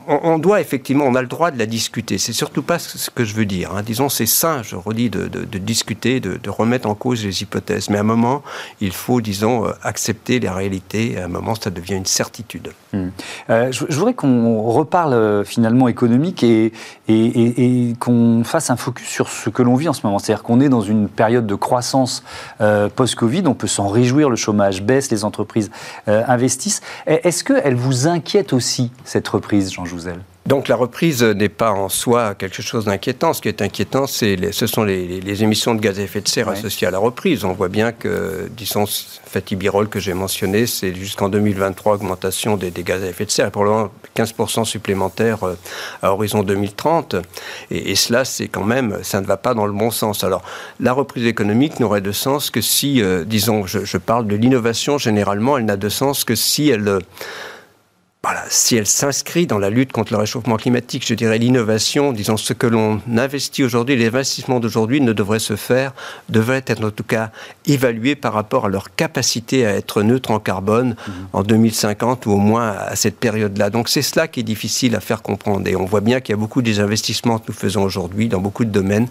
on, 0.06 0.38
doit 0.38 0.60
effectivement, 0.60 1.04
on 1.04 1.14
a 1.14 1.22
le 1.22 1.26
droit 1.26 1.50
de 1.50 1.58
la 1.58 1.66
discuter. 1.66 2.18
C'est 2.18 2.32
surtout 2.32 2.62
pas 2.62 2.78
ce 2.78 3.10
que 3.10 3.24
je 3.24 3.34
veux 3.34 3.46
dire. 3.46 3.72
Hein. 3.74 3.82
Disons, 3.82 4.08
c'est 4.08 4.26
sain, 4.26 4.62
je 4.62 4.76
redis, 4.76 5.10
de, 5.10 5.26
discuter, 5.58 6.20
de, 6.20 6.50
remettre 6.50 6.88
en 6.88 6.94
cause 6.94 7.24
les 7.24 7.42
hypothèses. 7.42 7.90
Mais 7.90 7.98
à 7.98 8.00
un 8.00 8.04
moment, 8.04 8.42
il 8.80 8.92
faut, 8.92 9.20
disons, 9.20 9.66
euh, 9.66 9.72
accepter 9.82 10.38
les 10.38 10.48
réalités. 10.48 11.18
À 11.18 11.24
un 11.24 11.28
moment, 11.28 11.54
ça 11.54 11.70
devient 11.70 11.94
une 11.94 12.06
certitude. 12.06 12.72
Hmm. 12.92 13.08
Euh, 13.50 13.72
je, 13.72 13.96
voudrais 13.96 14.14
qu'on 14.14 14.62
reparle 14.62 15.14
euh, 15.14 15.44
finalement 15.44 15.88
économique 15.88 16.44
et, 16.44 16.72
et, 17.08 17.94
qu'on 17.98 18.44
fasse 18.44 18.70
un 18.70 18.76
focus 18.76 19.08
sur 19.08 19.28
ce 19.28 19.50
que 19.50 19.62
l'on 19.62 19.74
vit 19.74 19.88
en 19.88 19.92
ce 19.92 20.02
moment. 20.04 20.18
C'est-à-dire 20.18 20.42
qu'on 20.42 20.60
est 20.60 20.68
dans 20.68 20.80
une 20.80 21.08
période 21.08 21.46
de 21.46 21.54
croissance 21.54 22.22
post-Covid. 22.94 23.42
On 23.46 23.54
peut 23.54 23.66
s'en 23.66 23.88
réjouir. 23.88 24.30
Le 24.30 24.36
chômage 24.36 24.82
baisse, 24.82 25.10
les 25.10 25.24
entreprises 25.24 25.70
investissent. 26.06 26.80
Est-ce 27.06 27.44
qu'elle 27.44 27.74
vous 27.74 28.06
inquiète 28.06 28.52
aussi, 28.52 28.90
cette 29.04 29.26
reprise? 29.28 29.63
Jean 29.70 29.84
Jouzel? 29.84 30.20
Donc 30.46 30.68
la 30.68 30.76
reprise 30.76 31.22
n'est 31.22 31.48
pas 31.48 31.70
en 31.70 31.88
soi 31.88 32.34
quelque 32.34 32.60
chose 32.60 32.84
d'inquiétant. 32.84 33.32
Ce 33.32 33.40
qui 33.40 33.48
est 33.48 33.62
inquiétant, 33.62 34.06
c'est 34.06 34.52
ce 34.52 34.66
sont 34.66 34.84
les, 34.84 35.42
émissions 35.42 35.74
de 35.74 35.80
gaz 35.80 35.98
à 35.98 36.02
effet 36.02 36.20
de 36.20 36.28
serre 36.28 36.50
associées 36.50 36.86
à 36.86 36.90
la 36.90 36.98
reprise. 36.98 37.46
On 37.46 37.52
voit 37.52 37.70
bien 37.70 37.92
que, 37.92 38.50
disons, 38.54 38.84
Fatih 38.86 39.56
Birol 39.56 39.88
que 39.88 40.00
j'ai 40.00 40.12
mentionné, 40.12 40.66
c'est 40.66 40.94
jusqu'en 40.94 41.30
2023 41.30 41.94
augmentation 41.94 42.58
des, 42.58 42.70
gaz 42.70 43.02
à 43.02 43.06
effet 43.06 43.24
de 43.24 43.30
serre, 43.30 43.50
le 43.54 43.64
moment 43.64 43.90
15% 44.14 44.64
supplémentaire 44.64 45.44
euh, 45.44 45.54
à 46.02 46.12
horizon 46.12 46.42
2030. 46.42 47.16
Et, 47.70 47.94
cela, 47.94 48.26
c'est 48.26 48.48
quand 48.48 48.64
même, 48.64 48.98
ça 49.02 49.22
ne 49.22 49.26
va 49.26 49.38
pas 49.38 49.54
dans 49.54 49.66
le 49.66 49.72
bon 49.72 49.90
sens. 49.90 50.24
Alors 50.24 50.42
la 50.78 50.92
reprise 50.92 51.26
économique 51.26 51.80
n'aurait 51.80 52.02
de 52.02 52.12
sens 52.12 52.50
que 52.50 52.60
si, 52.60 53.00
euh, 53.00 53.24
disons, 53.24 53.66
je, 53.66 53.86
je, 53.86 53.96
parle 53.96 54.26
de 54.26 54.36
l'innovation 54.36 54.98
généralement, 54.98 55.56
elle 55.56 55.64
n'a 55.64 55.78
de 55.78 55.88
sens 55.88 56.24
que 56.24 56.34
si 56.34 56.68
elle 56.68 57.00
si 58.48 58.76
elle 58.76 58.86
s'inscrit 58.86 59.46
dans 59.46 59.58
la 59.58 59.70
lutte 59.70 59.92
contre 59.92 60.12
le 60.12 60.18
réchauffement 60.18 60.56
climatique, 60.56 61.06
je 61.06 61.14
dirais 61.14 61.38
l'innovation, 61.38 62.12
disons 62.12 62.36
ce 62.36 62.52
que 62.52 62.66
l'on 62.66 63.00
investit 63.16 63.64
aujourd'hui, 63.64 63.96
les 63.96 64.06
investissements 64.06 64.60
d'aujourd'hui 64.60 65.00
ne 65.00 65.12
devraient 65.12 65.38
se 65.38 65.56
faire, 65.56 65.92
devraient 66.28 66.64
être 66.66 66.84
en 66.84 66.90
tout 66.90 67.04
cas 67.04 67.30
évalués 67.66 68.14
par 68.14 68.32
rapport 68.32 68.66
à 68.66 68.68
leur 68.68 68.94
capacité 68.94 69.66
à 69.66 69.70
être 69.74 70.02
neutre 70.02 70.30
en 70.30 70.38
carbone 70.38 70.96
mhm. 71.06 71.14
en 71.32 71.42
2050 71.42 72.26
ou 72.26 72.32
au 72.32 72.38
moins 72.38 72.70
à 72.70 72.96
cette 72.96 73.18
période-là. 73.18 73.70
Donc 73.70 73.88
c'est 73.88 74.02
cela 74.02 74.28
qui 74.28 74.40
est 74.40 74.44
difficile 74.44 74.96
à 74.96 75.00
faire 75.00 75.22
comprendre. 75.22 75.66
Et 75.68 75.76
on 75.76 75.84
voit 75.84 76.00
bien 76.00 76.20
qu'il 76.20 76.32
y 76.32 76.38
a 76.38 76.40
beaucoup 76.40 76.62
des 76.62 76.80
investissements 76.80 77.38
que 77.38 77.46
nous 77.48 77.54
faisons 77.54 77.82
aujourd'hui 77.82 78.28
dans 78.28 78.40
beaucoup 78.40 78.64
de 78.64 78.70
domaines 78.70 79.08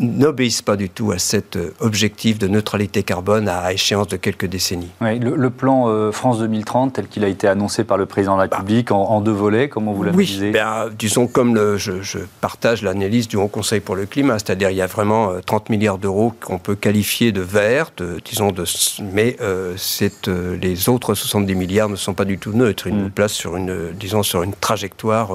n'obéissent 0.00 0.62
pas 0.62 0.76
du 0.76 0.88
tout 0.88 1.12
à 1.12 1.18
cet 1.18 1.56
euh, 1.56 1.74
objectif 1.80 2.38
de 2.38 2.48
neutralité 2.48 3.02
carbone 3.02 3.48
à 3.48 3.72
échéance 3.72 4.08
de 4.08 4.16
quelques 4.16 4.46
décennies. 4.46 4.90
le, 5.00 5.50
plan 5.50 5.88
euh, 5.88 6.10
France 6.10 6.38
2030, 6.38 6.94
tel 6.94 7.06
qu'il 7.06 7.22
a 7.24 7.28
été 7.28 7.46
annoncé 7.46 7.84
par 7.84 7.98
le 7.98 8.06
président 8.06 8.36
la 8.40 8.56
République, 8.56 8.90
en, 8.90 9.20
deux 9.20 9.32
volets, 9.32 9.68
comment 9.68 9.92
vous 9.92 10.02
l'analysez 10.02 10.46
Oui, 10.46 10.52
ben, 10.52 10.88
disons 10.98 11.26
comme 11.26 11.54
le, 11.54 11.76
je, 11.76 12.18
partage 12.40 12.82
l'analyse 12.82 13.28
du 13.28 13.36
Haut 13.36 13.48
Conseil 13.48 13.80
pour 13.80 13.96
le 13.96 14.06
climat, 14.06 14.38
c'est-à-dire 14.38 14.70
il 14.70 14.76
y 14.76 14.82
a 14.82 14.86
vraiment 14.86 15.32
30 15.44 15.62
euh, 15.62 15.72
milliards 15.72 15.98
d'euros 15.98 16.32
qu'on 16.40 16.58
peut 16.58 16.74
qualifier 16.74 17.32
de 17.32 17.40
verts, 17.40 17.90
disons 18.24 18.52
de, 18.52 18.64
mais 19.12 19.36
c'est, 19.76 20.28
les 20.28 20.88
autres 20.88 21.14
70 21.14 21.54
milliards 21.54 21.88
ne 21.88 21.96
sont 21.96 22.14
pas 22.14 22.24
du 22.24 22.38
tout 22.38 22.52
neutres. 22.52 22.86
Ils 22.86 22.94
mm. 22.94 23.02
nous 23.02 23.10
placent 23.10 23.32
sur 23.32 23.56
une, 23.56 23.92
disons, 23.92 24.22
sur 24.22 24.42
une 24.42 24.54
trajectoire 24.54 25.32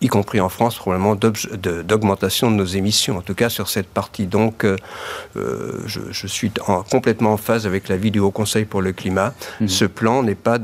y 0.00 0.08
compris 0.08 0.40
en 0.40 0.48
France, 0.48 0.76
probablement 0.76 1.14
d'augmentation 1.14 2.50
de, 2.50 2.56
nos 2.56 2.64
émissions, 2.64 3.18
en 3.18 3.22
tout 3.22 3.34
cas 3.34 3.48
sur 3.48 3.68
cette 3.68 3.88
partie. 3.88 4.26
Donc, 4.26 4.64
euh, 4.64 4.76
euh, 5.36 5.82
je, 5.86 6.26
suis 6.26 6.50
complètement 6.90 7.34
en 7.34 7.36
phase 7.36 7.66
avec 7.66 7.88
l'avis 7.88 8.10
du 8.10 8.18
Haut 8.18 8.30
Conseil 8.30 8.64
pour 8.64 8.82
le 8.82 8.92
climat. 8.92 9.34
Mmh. 9.60 9.68
Ce 9.68 9.84
plan 9.84 10.22
n'est 10.22 10.34
pas 10.34 10.58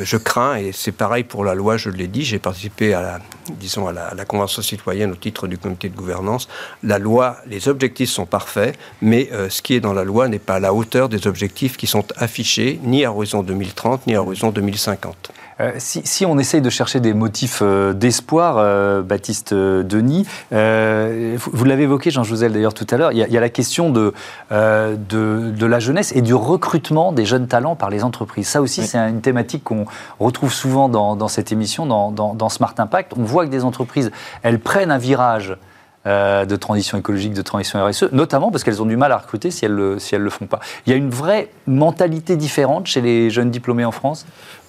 je 0.00 0.16
crains, 0.16 0.56
et 0.56 0.72
c'est 0.72 0.92
pareil 0.92 1.24
pour 1.24 1.44
la 1.44 1.54
loi, 1.54 1.76
je 1.76 1.90
l'ai 1.90 2.06
dit, 2.06 2.22
j'ai 2.22 2.38
participé 2.38 2.94
à 2.94 3.02
la, 3.02 3.18
disons, 3.50 3.86
à 3.88 3.92
la, 3.92 4.24
Convention 4.24 4.62
citoyenne 4.62 5.12
au 5.12 5.16
titre 5.16 5.46
du 5.46 5.58
comité 5.58 5.88
de 5.88 5.96
gouvernance. 5.96 6.48
La 6.82 6.98
loi, 6.98 7.36
les 7.46 7.68
objectifs 7.68 8.10
sont 8.10 8.26
parfaits, 8.26 8.76
mais 9.02 9.28
euh, 9.32 9.48
ce 9.50 9.62
qui 9.62 9.74
est 9.74 9.80
dans 9.80 9.92
la 9.92 10.04
loi 10.04 10.28
n'est 10.28 10.38
pas 10.38 10.54
à 10.54 10.60
la 10.60 10.74
hauteur 10.74 11.08
des 11.08 11.26
objectifs 11.26 11.76
qui 11.76 11.86
sont 11.86 12.04
affichés, 12.16 12.80
ni 12.82 13.04
à 13.04 13.12
horizon 13.12 13.42
2030, 13.42 14.06
ni 14.06 14.14
à 14.14 14.22
horizon 14.22 14.50
2050. 14.50 15.30
Euh, 15.60 15.72
si, 15.78 16.26
on 16.26 16.38
essaye 16.38 16.60
de 16.60 16.68
chercher 16.68 17.00
des 17.00 17.14
motifs 17.14 17.60
euh, 17.62 17.94
d'espoir, 17.94 18.56
euh, 18.58 19.00
Baptiste 19.00 19.54
Denis, 19.54 20.26
vous, 20.50 21.64
l'avez 21.64 21.84
évoqué, 21.84 22.10
Jean 22.10 22.24
Jouzel 22.24 22.52
d'ailleurs 22.52 22.74
tout 22.74 22.86
à 22.90 22.96
l'heure, 22.96 23.12
il, 23.12 23.18
y, 23.18 23.36
a 23.36 23.40
la 23.40 23.48
question 23.48 23.90
de, 23.90 24.12
de, 24.50 25.66
la 25.66 25.78
jeunesse 25.78 26.12
et 26.14 26.20
du 26.20 26.34
recrutement 26.34 27.12
des 27.12 27.24
jeunes 27.24 27.46
talents 27.46 27.76
par 27.76 27.90
les 27.90 28.04
entreprises. 28.04 28.48
Ça 28.48 28.60
aussi, 28.60 28.86
c'est 28.86 28.98
une 28.98 29.20
thématique 29.20 29.64
qu'on 29.64 29.86
retrouve 30.20 30.52
souvent 30.52 30.88
dans, 30.88 31.28
cette 31.28 31.52
émission, 31.52 31.86
dans, 31.86 32.10
dans, 32.10 32.48
Smart 32.48 32.74
Impact. 32.76 33.12
On 33.16 33.22
voit 33.22 33.46
que 33.46 33.50
des 33.50 33.64
entreprises, 33.64 34.10
elles 34.42 34.60
prennent 34.60 34.90
un 34.90 34.98
virage 34.98 35.56
de 36.04 36.56
transition 36.56 36.98
écologique, 36.98 37.32
de 37.32 37.42
transition 37.42 37.84
RSE, 37.84 38.12
notamment 38.12 38.52
parce 38.52 38.62
qu'elles 38.62 38.80
ont 38.80 38.86
du 38.86 38.96
mal 38.96 39.10
à 39.10 39.18
recruter 39.18 39.50
si 39.50 39.64
elles 39.64 39.74
ne 39.74 39.98
si 39.98 40.14
elles 40.14 40.22
le 40.22 40.30
font 40.30 40.46
pas. 40.46 40.60
Il 40.86 40.90
y 40.90 40.92
a 40.92 40.96
une 40.96 41.10
vraie 41.10 41.50
mentalité 41.66 42.36
différente 42.36 42.86
chez 42.86 43.00
les 43.00 43.28
jeunes 43.30 43.50
diplômés 43.50 43.84
en 43.84 43.90
France? 43.90 44.24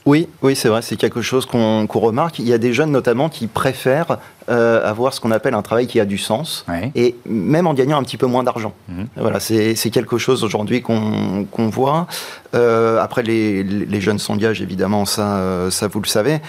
Oui, 0.08 0.30
oui, 0.42 0.56
c'est 0.56 0.70
vrai, 0.70 0.82
c'est 0.82 0.96
quelque 0.96 1.22
chose 1.22 1.46
qu'on 1.46 1.86
remarque. 1.86 2.40
Il 2.40 2.48
y 2.48 2.54
a 2.54 2.58
des 2.58 2.72
jeunes 2.72 2.92
notamment 2.92 3.28
qui 3.28 3.48
préfèrent 3.48 4.20
euh, 4.50 4.90
avoir 4.90 5.14
ce 5.14 5.20
qu'on 5.20 5.32
appelle 5.32 5.54
un 5.54 5.62
travail 5.62 5.86
qui 5.86 6.00
a 6.00 6.06
du 6.06 6.18
sens, 6.18 6.66
et 6.96 7.18
même 7.26 7.68
en 7.68 7.74
gagnant 7.74 7.98
un 7.98 8.04
petit 8.04 8.16
peu 8.16 8.26
moins 8.26 8.44
d'argent. 8.44 8.74
Mhm. 8.88 9.08
Voilà, 9.18 9.42
c'est 9.42 9.90
quelque 9.92 10.18
chose 10.18 10.46
aujourd'hui 10.46 10.82
qu'on 10.82 11.70
voit. 11.70 12.08
Euh, 12.56 13.02
après, 13.02 13.22
les, 13.22 13.64
les 13.64 14.00
jeunes 14.00 14.18
s'engagent 14.18 14.62
évidemment, 14.62 15.04
ça, 15.04 15.68
ça 15.72 15.90
vous 15.90 16.00
le 16.00 16.08
savez. 16.08 16.40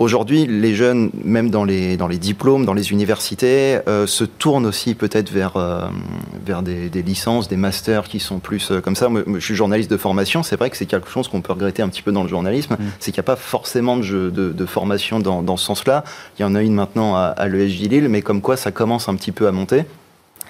Aujourd'hui, 0.00 0.46
les 0.46 0.74
jeunes, 0.74 1.10
même 1.22 1.50
dans 1.50 1.62
les, 1.62 1.96
dans 1.96 2.08
les 2.08 2.18
diplômes, 2.18 2.64
dans 2.64 2.74
les 2.74 2.90
universités, 2.90 3.78
euh, 3.86 4.08
se 4.08 4.24
tournent 4.24 4.66
aussi 4.66 4.96
peut-être 4.96 5.30
vers, 5.30 5.56
euh, 5.56 5.86
vers 6.44 6.62
des, 6.62 6.88
licences, 7.02 7.46
des 7.46 7.56
masters 7.56 8.02
qui 8.04 8.18
sont 8.18 8.40
plus 8.40 8.72
euh, 8.72 8.80
comme 8.80 8.96
ça. 8.96 9.08
Moi, 9.08 9.22
je 9.34 9.38
suis 9.38 9.54
journaliste 9.54 9.88
de 9.88 9.96
formation, 9.96 10.42
c'est 10.42 10.56
vrai 10.56 10.68
que 10.68 10.76
c'est 10.76 10.86
quelque 10.86 11.08
chose 11.08 11.28
qu'on 11.28 11.42
peut 11.42 11.52
regretter 11.52 11.80
un 11.80 11.88
petit 11.88 12.02
peu 12.02 12.10
dans 12.10 12.24
le 12.24 12.28
journalisme, 12.28 12.74
mm. 12.74 12.84
c'est 12.98 13.12
qu'il 13.12 13.20
n'y 13.20 13.24
a 13.24 13.30
pas 13.30 13.36
forcément 13.36 13.96
de, 13.96 14.30
de, 14.30 14.66
formation 14.66 15.20
dans, 15.20 15.42
dans 15.42 15.56
ce 15.56 15.64
sens-là. 15.64 16.02
Il 16.38 16.42
y 16.42 16.44
en 16.44 16.56
a 16.56 16.62
une 16.62 16.74
maintenant 16.74 17.14
à, 17.14 17.26
à 17.26 17.46
l'ESJ 17.46 17.82
Lille, 17.82 18.08
mais 18.08 18.20
comme 18.20 18.40
quoi 18.40 18.56
ça 18.56 18.72
commence 18.72 19.08
un 19.08 19.14
petit 19.14 19.32
peu 19.32 19.46
à 19.46 19.52
monter. 19.52 19.84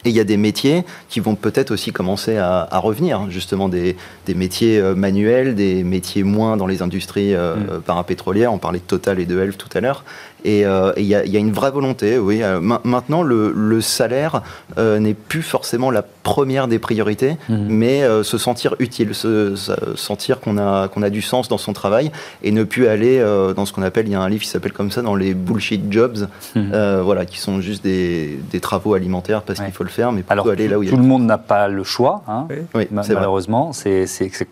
Et 0.05 0.11
il 0.11 0.17
y 0.17 0.21
a 0.21 0.25
des 0.25 0.37
métiers 0.37 0.85
qui 1.09 1.21
vont 1.21 1.35
peut-être 1.35 1.71
aussi 1.71 1.93
commencer 1.93 2.37
à, 2.37 2.79
revenir, 2.79 3.31
justement 3.31 3.69
des, 3.69 3.97
métiers 4.35 4.79
euh, 4.79 4.95
manuels, 4.95 5.55
des 5.55 5.83
métiers 5.83 6.23
moins 6.23 6.57
dans 6.57 6.67
les 6.67 6.83
industries 6.83 7.35
euh, 7.35 7.57
mm. 7.57 7.81
parapétrolières. 7.83 8.53
On 8.53 8.59
parlait 8.59 8.81
de 8.81 8.85
Total 8.85 9.19
et 9.19 9.27
de 9.27 9.39
Elf 9.41 9.57
tout 9.57 9.71
à 9.75 9.81
l'heure. 9.81 10.05
Et 10.45 10.67
euh, 10.67 10.93
il 10.97 11.05
y, 11.05 11.15
a 11.15 11.39
une 11.39 11.53
vraie 11.53 11.71
volonté, 11.71 12.19
oui. 12.19 12.43
maintenant, 12.61 13.23
le, 13.23 13.81
salaire 13.81 14.43
n'est 14.77 15.15
plus 15.15 15.43
forcément 15.43 15.91
la 15.91 16.03
première 16.03 16.69
des 16.69 16.79
priorités, 16.79 17.37
mm. 17.49 17.67
mais 17.69 18.03
se 18.23 18.39
sentir 18.39 18.75
utile, 18.79 19.15
se, 19.15 19.55
sentir 19.97 20.41
qu'on 20.41 20.59
a, 20.59 20.89
qu'on 20.89 21.03
a 21.03 21.11
du 21.11 21.23
sens 21.23 21.49
dans 21.49 21.59
son 21.59 21.73
travail 21.73 22.11
et 22.43 22.51
ne 22.51 22.65
plus 22.65 22.87
aller 22.89 23.21
dans 23.57 23.67
ce 23.67 23.73
qu'on 23.73 23.83
appelle, 23.83 24.07
il 24.07 24.13
y 24.13 24.15
a 24.15 24.21
un 24.21 24.29
livre 24.29 24.43
qui 24.43 24.49
s'appelle 24.49 24.73
comme 24.73 24.91
ça, 24.91 25.03
dans 25.03 25.17
les 25.17 25.35
bullshit 25.35 25.91
jobs, 25.91 26.29
mm. 26.55 27.01
voilà, 27.01 27.27
qui 27.27 27.39
sont 27.39 27.61
juste 27.61 27.83
des, 27.83 28.39
des 28.51 28.61
travaux 28.61 28.95
alimentaires 28.95 29.43
parce 29.43 29.61
qu'il 29.61 29.73
faut 29.73 29.85
le 29.85 29.91
faire, 29.91 30.13
mais 30.13 30.25
Alors, 30.29 30.49
aller 30.49 30.69
là 30.69 30.79
où 30.79 30.81
tout, 30.81 30.89
il 30.89 30.91
y 30.91 30.95
a 30.95 30.97
le 30.97 31.03
monde 31.03 31.25
n'a 31.25 31.39
pas 31.39 31.69
le 31.69 31.85
choix, 31.85 32.23
hein, 32.29 32.47
malheureusement. 32.91 33.73
C'est 33.73 34.07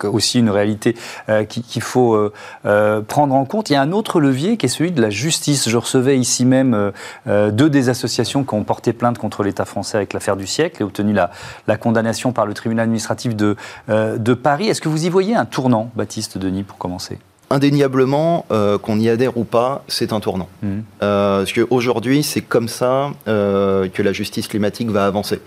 aussi 0.05 0.39
une 0.39 0.51
réalité 0.51 0.97
euh, 1.29 1.45
qu'il 1.45 1.83
faut 1.83 2.15
euh, 2.15 2.33
euh, 2.67 3.01
prendre 3.01 3.35
en 3.35 3.45
compte. 3.45 3.71
Il 3.71 3.75
y 3.75 3.77
a 3.77 3.83
un 3.83 3.93
autre 3.93 4.21
levier 4.21 4.57
qui 4.57 4.67
est 4.67 4.69
celui 4.69 4.93
de 4.93 5.01
la 5.01 5.11
justice. 5.11 5.69
Je 5.69 5.79
recevais 5.83 6.19
ici 6.19 6.45
même 6.45 6.93
deux 7.27 7.71
des 7.71 7.89
associations 7.89 8.45
qui 8.45 8.55
ont 8.55 8.65
porté 8.65 8.93
plainte 8.93 9.19
contre 9.19 9.43
l'État 9.43 9.65
français 9.65 9.97
avec 9.97 10.13
l'affaire 10.13 10.37
du 10.37 10.47
siècle 10.47 10.83
et 10.83 10.85
obtenu 10.85 11.13
la, 11.13 11.31
la, 11.67 11.77
condamnation 11.77 12.33
par 12.33 12.47
le 12.47 12.55
tribunal 12.55 12.85
administratif 12.85 13.37
de, 13.37 13.57
de 13.89 14.35
Paris. 14.35 14.69
Est-ce 14.69 14.81
que 14.81 14.89
vous 14.89 15.07
y 15.07 15.09
voyez 15.09 15.35
un 15.35 15.45
tournant, 15.45 15.91
Baptiste 15.95 16.39
Denis, 16.39 16.63
pour 16.63 16.79
commencer? 16.79 17.19
Indéniablement, 17.53 18.47
euh, 18.51 18.79
qu'on 18.79 18.99
y 18.99 19.11
adhère 19.11 19.37
ou 19.37 19.45
pas, 19.45 19.85
c'est 19.87 20.15
un 20.15 20.21
tournant. 20.21 20.49
Mmh. 20.63 20.69
Euh, 21.03 21.39
parce 21.41 21.53
qu'aujourd'hui, 21.53 22.23
c'est 22.23 22.41
comme 22.41 22.67
ça 22.67 23.11
euh, 23.29 23.91
que 23.91 24.01
la 24.01 24.15
justice 24.15 24.49
climatique 24.49 24.89
va 24.91 25.05
avancer. 25.05 25.41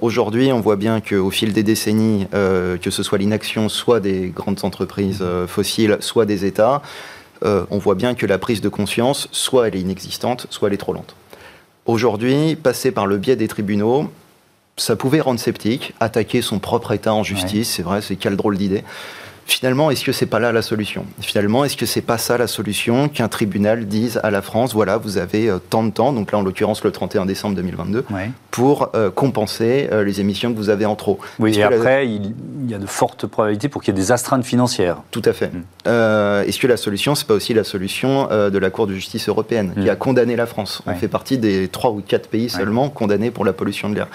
Aujourd'hui, 0.00 0.50
on 0.52 0.58
voit 0.58 0.74
bien 0.74 1.00
qu'au 1.00 1.30
fil 1.30 1.52
des 1.52 1.62
décennies, 1.62 2.26
que 2.32 2.90
ce 2.90 3.02
soit 3.04 3.16
l'inaction 3.16 3.68
soit 3.68 4.00
des 4.00 4.32
grandes 4.34 4.64
entreprises 4.64 5.22
fossiles, 5.46 5.98
soit 6.00 6.24
des 6.24 6.44
États, 6.44 6.82
on 7.42 7.78
voit 7.78 7.94
bien 7.94 8.14
que 8.14 8.26
la 8.26 8.38
prise 8.38 8.60
de 8.60 8.68
conscience, 8.68 9.28
soit 9.32 9.68
elle 9.68 9.76
est 9.76 9.80
inexistante, 9.80 10.46
soit 10.50 10.68
elle 10.68 10.74
est 10.74 10.78
trop 10.78 10.92
lente. 10.92 11.14
Aujourd'hui, 11.86 12.56
passer 12.56 12.90
par 12.90 13.06
le 13.06 13.16
biais 13.16 13.36
des 13.36 13.48
tribunaux, 13.48 14.10
ça 14.76 14.96
pouvait 14.96 15.20
rendre 15.20 15.40
sceptique, 15.40 15.94
attaquer 16.00 16.42
son 16.42 16.58
propre 16.58 16.92
État 16.92 17.14
en 17.14 17.22
justice, 17.22 17.70
c'est 17.70 17.82
vrai, 17.82 18.02
c'est 18.02 18.16
quelle 18.16 18.36
drôle 18.36 18.58
d'idée 18.58 18.84
finalement, 19.46 19.90
est-ce 19.90 20.04
que 20.04 20.12
c'est 20.12 20.26
pas 20.26 20.40
là 20.40 20.52
la 20.52 20.62
solution? 20.62 21.06
Finalement, 21.20 21.64
est-ce 21.64 21.76
que 21.76 21.86
c'est 21.86 22.02
pas 22.02 22.18
ça 22.18 22.36
la 22.36 22.46
solution 22.46 23.08
qu'un 23.08 23.28
tribunal 23.28 23.86
dise 23.86 24.20
à 24.22 24.30
la 24.30 24.42
France, 24.42 24.74
voilà, 24.74 24.96
vous 24.96 25.18
avez 25.18 25.48
euh, 25.48 25.58
tant 25.58 25.84
de 25.84 25.90
temps, 25.90 26.12
donc 26.12 26.32
là 26.32 26.38
en 26.38 26.42
l'occurrence 26.42 26.84
le 26.84 26.90
31 26.90 27.26
décembre 27.26 27.54
2022, 27.54 28.04
pour 28.50 28.90
euh, 28.94 29.10
compenser 29.10 29.88
euh, 29.92 30.04
les 30.04 30.20
émissions 30.20 30.52
que 30.52 30.58
vous 30.58 30.68
avez 30.68 30.84
en 30.84 30.96
trop? 30.96 31.18
Oui, 31.38 31.56
et 31.58 31.62
après, 31.62 32.08
il 32.08 32.34
y 32.68 32.74
a 32.74 32.78
de 32.78 32.86
fortes 32.86 33.26
probabilités 33.26 33.68
pour 33.68 33.82
qu'il 33.82 33.94
y 33.94 33.96
ait 33.96 34.00
des 34.00 34.12
astreintes 34.12 34.44
financières. 34.44 34.98
Tout 35.10 35.22
à 35.24 35.32
fait. 35.32 35.52
Mm. 35.52 36.48
est-ce 36.48 36.58
que 36.58 36.66
la 36.66 36.76
solution, 36.76 37.14
c'est 37.14 37.26
pas 37.26 37.34
aussi 37.34 37.54
la 37.54 37.64
solution 37.64 38.26
de 38.26 38.58
la 38.58 38.70
Cour 38.70 38.86
de 38.86 38.94
justice 38.94 39.28
européenne, 39.28 39.72
qui 39.74 39.86
mm. 39.86 39.90
a 39.90 39.96
condamné 39.96 40.36
la 40.36 40.46
France? 40.46 40.82
On 40.86 40.94
fait 40.94 41.08
partie 41.08 41.38
des 41.38 41.68
trois 41.68 41.90
ou 41.90 42.02
quatre 42.06 42.28
pays 42.28 42.50
seulement 42.50 42.88
condamnés 42.88 43.30
pour 43.30 43.44
la 43.44 43.52
pollution 43.52 43.88
de 43.88 43.94
l'air. 43.94 44.08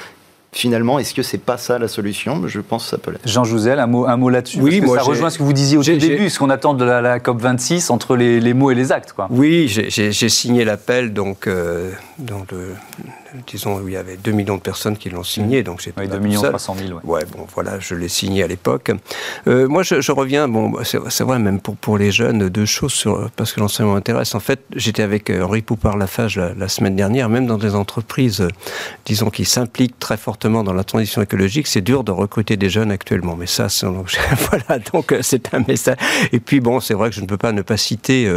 Finalement, 0.53 0.99
est-ce 0.99 1.13
que 1.13 1.23
c'est 1.23 1.37
pas 1.37 1.57
ça 1.57 1.79
la 1.79 1.87
solution? 1.87 2.45
Je 2.45 2.59
pense 2.59 2.83
que 2.83 2.89
ça 2.89 2.97
peut 2.97 3.11
l'être. 3.11 3.25
Jean 3.25 3.45
Jouzel, 3.45 3.79
un 3.79 3.87
mot, 3.87 4.05
un 4.05 4.17
mot 4.17 4.29
là-dessus. 4.29 4.59
Oui, 4.59 4.83
ça 4.85 5.01
rejoint 5.01 5.29
ce 5.29 5.37
que 5.37 5.43
vous 5.43 5.53
disiez 5.53 5.77
au 5.77 5.83
début, 5.83 6.29
ce 6.29 6.39
qu'on 6.39 6.49
attend 6.49 6.73
de 6.73 6.83
la, 6.83 7.19
COP 7.21 7.39
26 7.39 7.89
entre 7.89 8.17
les, 8.17 8.53
mots 8.53 8.69
et 8.69 8.75
les 8.75 8.91
actes. 8.91 9.13
Quoi. 9.13 9.27
Oui, 9.29 9.67
j'ai 9.67 10.29
signé 10.29 10.65
l'appel 10.65 11.13
donc 11.13 11.47
euh, 11.47 11.91
dans 12.19 12.45
le, 12.51 12.75
disons, 13.47 13.81
il 13.85 13.93
y 13.93 13.97
avait 13.97 14.17
2 14.17 14.31
millions 14.31 14.57
de 14.57 14.61
personnes 14.61 14.97
qui 14.97 15.09
l'ont 15.09 15.23
signé. 15.23 15.63
Donc 15.63 15.81
oui, 15.97 16.07
2 16.07 16.19
millions 16.19 16.41
300 16.41 16.75
000. 16.87 16.93
Ouais. 16.93 16.99
ouais. 17.03 17.25
bon, 17.25 17.47
voilà, 17.53 17.79
je 17.79 17.95
l'ai 17.95 18.09
signé 18.09 18.43
à 18.43 18.47
l'époque. 18.47 18.91
Euh, 19.47 19.67
moi, 19.67 19.83
je, 19.83 20.11
reviens, 20.11 20.47
bon, 20.47 20.73
c'est 20.83 21.23
vrai, 21.23 21.39
même 21.39 21.59
pour, 21.59 21.75
pour 21.75 21.97
les 21.97 22.11
jeunes, 22.11 22.49
deux 22.49 22.65
choses, 22.65 22.93
sur, 22.93 23.29
parce 23.35 23.53
que 23.53 23.59
l'enseignement 23.59 23.93
m'intéresse. 23.93 24.35
En 24.35 24.39
fait, 24.39 24.61
j'étais 24.75 25.03
avec 25.03 25.29
euh, 25.29 25.43
Henri 25.43 25.61
Poupard-Lafage 25.61 26.37
la, 26.37 26.53
la, 26.53 26.67
semaine 26.67 26.95
dernière, 26.95 27.29
même 27.29 27.47
dans 27.47 27.57
des 27.57 27.75
entreprises, 27.75 28.47
disons, 29.05 29.29
qui 29.29 29.45
s'impliquent 29.45 29.99
très 29.99 30.17
fortement 30.17 30.63
dans 30.63 30.73
la 30.73 30.83
transition 30.83 31.21
écologique, 31.21 31.67
c'est 31.67 31.81
dur 31.81 32.03
de 32.03 32.11
recruter 32.11 32.57
des 32.57 32.69
jeunes 32.69 32.91
actuellement. 32.91 33.35
Mais 33.35 33.47
ça, 33.47 33.67
donc, 33.83 34.17
voilà, 34.49 34.79
donc 34.91 35.11
euh, 35.11 35.19
c'est 35.21 35.53
un 35.53 35.63
message. 35.67 35.97
Et 36.31 36.39
puis, 36.39 36.59
bon, 36.59 36.79
c'est 36.79 36.93
vrai 36.93 37.09
que 37.09 37.15
je 37.15 37.21
ne 37.21 37.27
peux 37.27 37.37
pas 37.37 37.51
ne 37.51 37.61
pas 37.61 37.77
citer, 37.77 38.31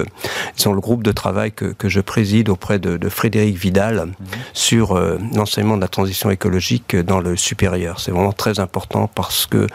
disons, 0.57 0.73
le 0.73 0.81
groupe 0.81 1.03
de 1.03 1.13
travail 1.13 1.53
que, 1.53 1.67
que 1.67 1.89
je 1.89 2.01
préside 2.01 2.49
auprès 2.49 2.79
de, 2.79 2.97
de 2.97 3.09
Frédéric 3.09 3.57
Vidal 3.57 4.07
mhm. 4.07 4.27
sur 4.53 4.84
euh, 4.93 5.19
l'enseignement 5.35 5.77
de 5.77 5.83
la 5.83 5.89
transition 5.89 6.31
écologique 6.31 6.97
dans 6.97 7.21
le 7.21 7.37
supérieur. 7.37 8.01
C'est 8.01 8.11
vraiment 8.11 8.33
très 8.33 8.61
important 8.61 9.11
parce 9.13 9.47
que, 9.47 9.67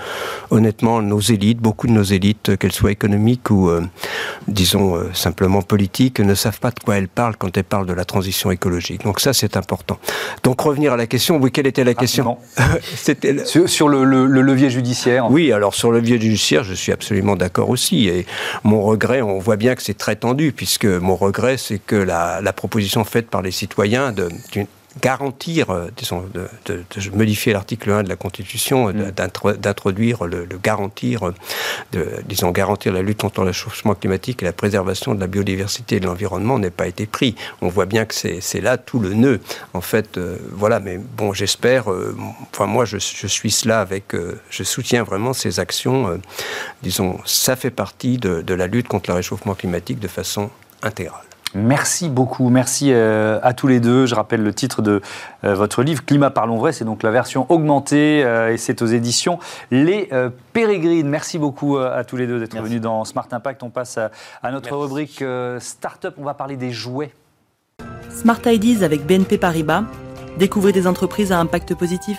honnêtement, 0.51 1.01
nos 1.01 1.19
élites, 1.19 1.59
beaucoup 1.59 1.87
de 1.87 1.91
nos 1.91 2.03
élites, 2.03 2.57
qu'elles 2.57 2.71
soient 2.71 2.91
économiques 2.91 3.49
ou, 3.49 3.69
euh, 3.69 3.81
disons, 4.47 4.95
euh, 4.95 5.09
simplement 5.13 5.61
politiques, 5.61 6.19
ne 6.19 6.35
savent 6.35 6.59
pas 6.59 6.71
de 6.71 6.79
quoi 6.79 6.97
elles 6.97 7.07
parlent 7.07 7.35
quand 7.37 7.55
elles 7.57 7.63
parlent 7.63 7.85
de 7.85 7.93
la 7.93 8.05
transition 8.05 8.51
écologique. 8.51 9.03
Donc 9.03 9.19
ça, 9.19 9.33
c'est 9.33 9.57
important. 9.57 9.99
Donc 10.43 10.61
revenir 10.61 10.93
à 10.93 10.97
la 10.97 11.07
question, 11.07 11.37
oui, 11.37 11.51
quelle 11.51 11.67
était 11.67 11.83
la 11.83 11.93
question 11.93 12.37
C'était 12.95 13.45
sur, 13.45 13.89
le, 13.89 14.03
levier 14.03 14.69
judiciaire. 14.69 15.29
Oui, 15.29 15.51
alors 15.51 15.73
sur 15.73 15.91
le 15.91 15.99
levier 15.99 16.19
judiciaire, 16.19 16.63
je 16.63 16.73
suis 16.73 16.91
absolument 16.91 17.35
d'accord 17.35 17.69
aussi. 17.69 18.07
Et 18.07 18.25
mon 18.63 18.81
regret, 18.81 19.21
on 19.21 19.39
voit 19.39 19.57
bien 19.57 19.75
que 19.75 19.81
c'est 19.81 19.97
très 19.97 20.15
tendu, 20.15 20.51
puisque 20.51 20.85
mon 20.85 21.15
regret, 21.15 21.57
c'est 21.57 21.79
que 21.79 21.95
la, 21.95 22.41
la, 22.41 22.53
proposition 22.53 23.03
faite 23.03 23.29
par 23.29 23.41
les 23.41 23.51
citoyens 23.51 24.11
d'une 24.11 24.67
garantir, 25.01 25.69
euh, 25.69 25.87
disons, 25.95 26.25
de, 26.33 26.49
modifier 27.13 27.53
l'article 27.53 27.91
1 27.91 28.03
de 28.03 28.09
la 28.09 28.15
Constitution, 28.15 28.91
mm. 28.91 29.11
d'introduire 29.57 30.25
le, 30.25 30.47
garantir, 30.61 31.27
euh, 31.27 31.33
de, 31.91 32.07
disons, 32.25 32.51
garantir 32.51 32.91
la 32.93 33.01
lutte 33.01 33.21
contre 33.21 33.43
le 33.43 33.51
changement 33.51 33.93
climatique 33.93 34.41
et 34.41 34.45
la 34.45 34.53
préservation 34.53 35.13
de 35.13 35.19
la 35.19 35.27
biodiversité 35.27 35.97
et 35.97 35.99
de 35.99 36.07
l'environnement 36.07 36.57
n'est 36.57 36.71
pas 36.71 36.87
été 36.87 37.05
pris. 37.05 37.35
On 37.61 37.69
voit 37.69 37.85
bien 37.85 38.05
que 38.05 38.15
c'est 38.15 38.61
là 38.61 38.77
tout 38.77 38.99
le 38.99 39.13
nœud. 39.13 39.39
En 39.73 39.81
fait, 39.81 40.17
euh, 40.17 40.37
voilà, 40.51 40.79
mais 40.79 40.97
bon, 40.97 41.33
j'espère, 41.33 41.85
enfin, 42.51 42.65
moi, 42.65 42.85
je, 42.85 42.97
je, 42.97 43.27
suis 43.27 43.51
cela 43.51 43.81
avec, 43.81 44.15
je 44.49 44.63
soutiens 44.63 45.03
vraiment 45.03 45.33
ces 45.33 45.59
actions. 45.59 46.19
disons, 46.81 47.19
ça 47.25 47.55
fait 47.55 47.71
partie 47.71 48.17
de 48.17 48.53
la 48.53 48.67
lutte 48.67 48.87
contre 48.87 49.09
le 49.09 49.15
réchauffement 49.15 49.55
climatique 49.55 49.99
de 49.99 50.07
façon 50.07 50.49
intégrale. 50.81 51.28
Merci 51.55 52.09
beaucoup, 52.09 52.49
merci 52.49 52.91
euh, 52.91 53.39
à 53.41 53.53
tous 53.53 53.67
les 53.67 53.79
deux. 53.79 54.05
Je 54.05 54.13
rappelle 54.13 54.43
le 54.43 54.53
titre 54.53 54.81
de 54.81 55.01
euh, 55.43 55.55
votre 55.55 55.81
livre, 55.81 56.05
Climat 56.05 56.29
Parlons 56.29 56.57
Vrai, 56.57 56.73
c'est 56.73 56.85
donc 56.85 57.01
la 57.01 57.09
version 57.09 57.47
augmentée 57.49 58.23
euh, 58.23 58.53
et 58.53 58.57
c'est 58.57 58.81
aux 58.81 58.85
éditions 58.85 59.39
Les 59.71 60.09
Pérégrines. 60.53 61.07
Merci 61.07 61.39
beaucoup 61.39 61.77
à 61.77 62.03
tous 62.03 62.17
les 62.17 62.27
deux 62.27 62.39
d'être 62.39 62.61
venus 62.61 62.81
dans 62.81 63.03
Smart 63.05 63.27
Impact. 63.31 63.63
On 63.63 63.69
passe 63.69 63.97
à, 63.97 64.51
notre 64.51 64.75
rubrique 64.75 65.23
Startup, 65.59 66.13
on 66.17 66.23
va 66.23 66.33
parler 66.33 66.55
des 66.55 66.71
jouets. 66.71 67.11
Smart 68.09 68.39
Ideas 68.45 68.83
avec 68.83 69.05
BNP 69.05 69.37
Paribas. 69.37 69.83
Découvrez 70.37 70.71
des 70.71 70.87
entreprises 70.87 71.31
à 71.31 71.39
impact 71.39 71.75
positif. 71.75 72.17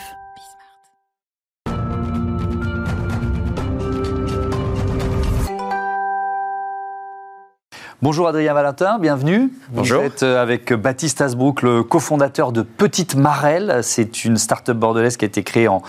Bonjour 8.02 8.28
Adrien 8.28 8.54
Valentin, 8.54 8.98
bienvenue. 8.98 9.50
Bonjour. 9.72 10.00
Vous 10.00 10.06
êtes 10.06 10.22
euh, 10.22 10.40
avec 10.40 10.72
Baptiste 10.72 11.20
Asbrook, 11.20 11.60
le 11.60 11.82
cofondateur 11.82 12.50
de 12.50 12.62
Petite 12.62 13.14
Marelle. 13.14 13.80
C'est 13.82 14.24
une 14.24 14.38
start-up 14.38 14.78
bordelaise 14.78 15.18
qui 15.18 15.26
a 15.26 15.28
été 15.28 15.42
créée 15.42 15.68
en, 15.68 15.82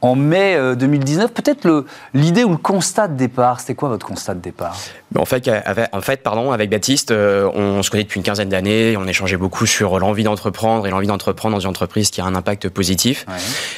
en 0.00 0.14
mai 0.14 0.56
2019. 0.76 1.24
Euh, 1.24 1.28
Peut-être 1.28 1.84
l'idée 2.14 2.44
ou 2.44 2.50
le 2.50 2.56
constat 2.56 3.08
de 3.08 3.16
départ, 3.16 3.60
c'était 3.60 3.74
quoi 3.74 3.88
votre 3.88 4.06
constat 4.06 4.34
de 4.34 4.40
départ? 4.40 4.76
En 5.18 5.24
fait, 5.24 5.48
avec, 5.48 5.88
en 5.92 6.00
fait, 6.00 6.22
pardon, 6.22 6.52
avec 6.52 6.70
Baptiste, 6.70 7.10
euh, 7.10 7.50
on 7.54 7.82
se 7.82 7.90
connaît 7.90 8.04
depuis 8.04 8.18
une 8.18 8.24
quinzaine 8.24 8.48
d'années, 8.48 8.96
on 8.96 9.06
échangeait 9.06 9.36
beaucoup 9.36 9.66
sur 9.66 9.98
l'envie 9.98 10.24
d'entreprendre 10.24 10.86
et 10.86 10.90
l'envie 10.90 11.06
d'entreprendre 11.06 11.54
dans 11.54 11.60
une 11.60 11.70
entreprise 11.70 12.10
qui 12.10 12.20
a 12.20 12.24
un 12.24 12.34
impact 12.34 12.68
positif. 12.68 13.24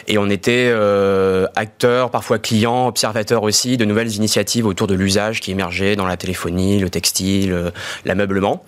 Et 0.09 0.19
on 0.19 0.29
était 0.29 0.71
euh, 0.71 1.47
acteurs, 1.55 2.11
parfois 2.11 2.39
clients, 2.39 2.89
observateurs 2.89 3.43
aussi 3.43 3.77
de 3.77 3.85
nouvelles 3.85 4.15
initiatives 4.15 4.67
autour 4.67 4.87
de 4.87 4.95
l'usage 4.95 5.41
qui 5.41 5.53
émergeaient 5.53 5.97
dans 5.97 6.07
la 6.07 6.17
téléphonie, 6.17 6.79
le 6.79 6.91
textile, 6.91 7.73
l'ameublement. 8.05 8.63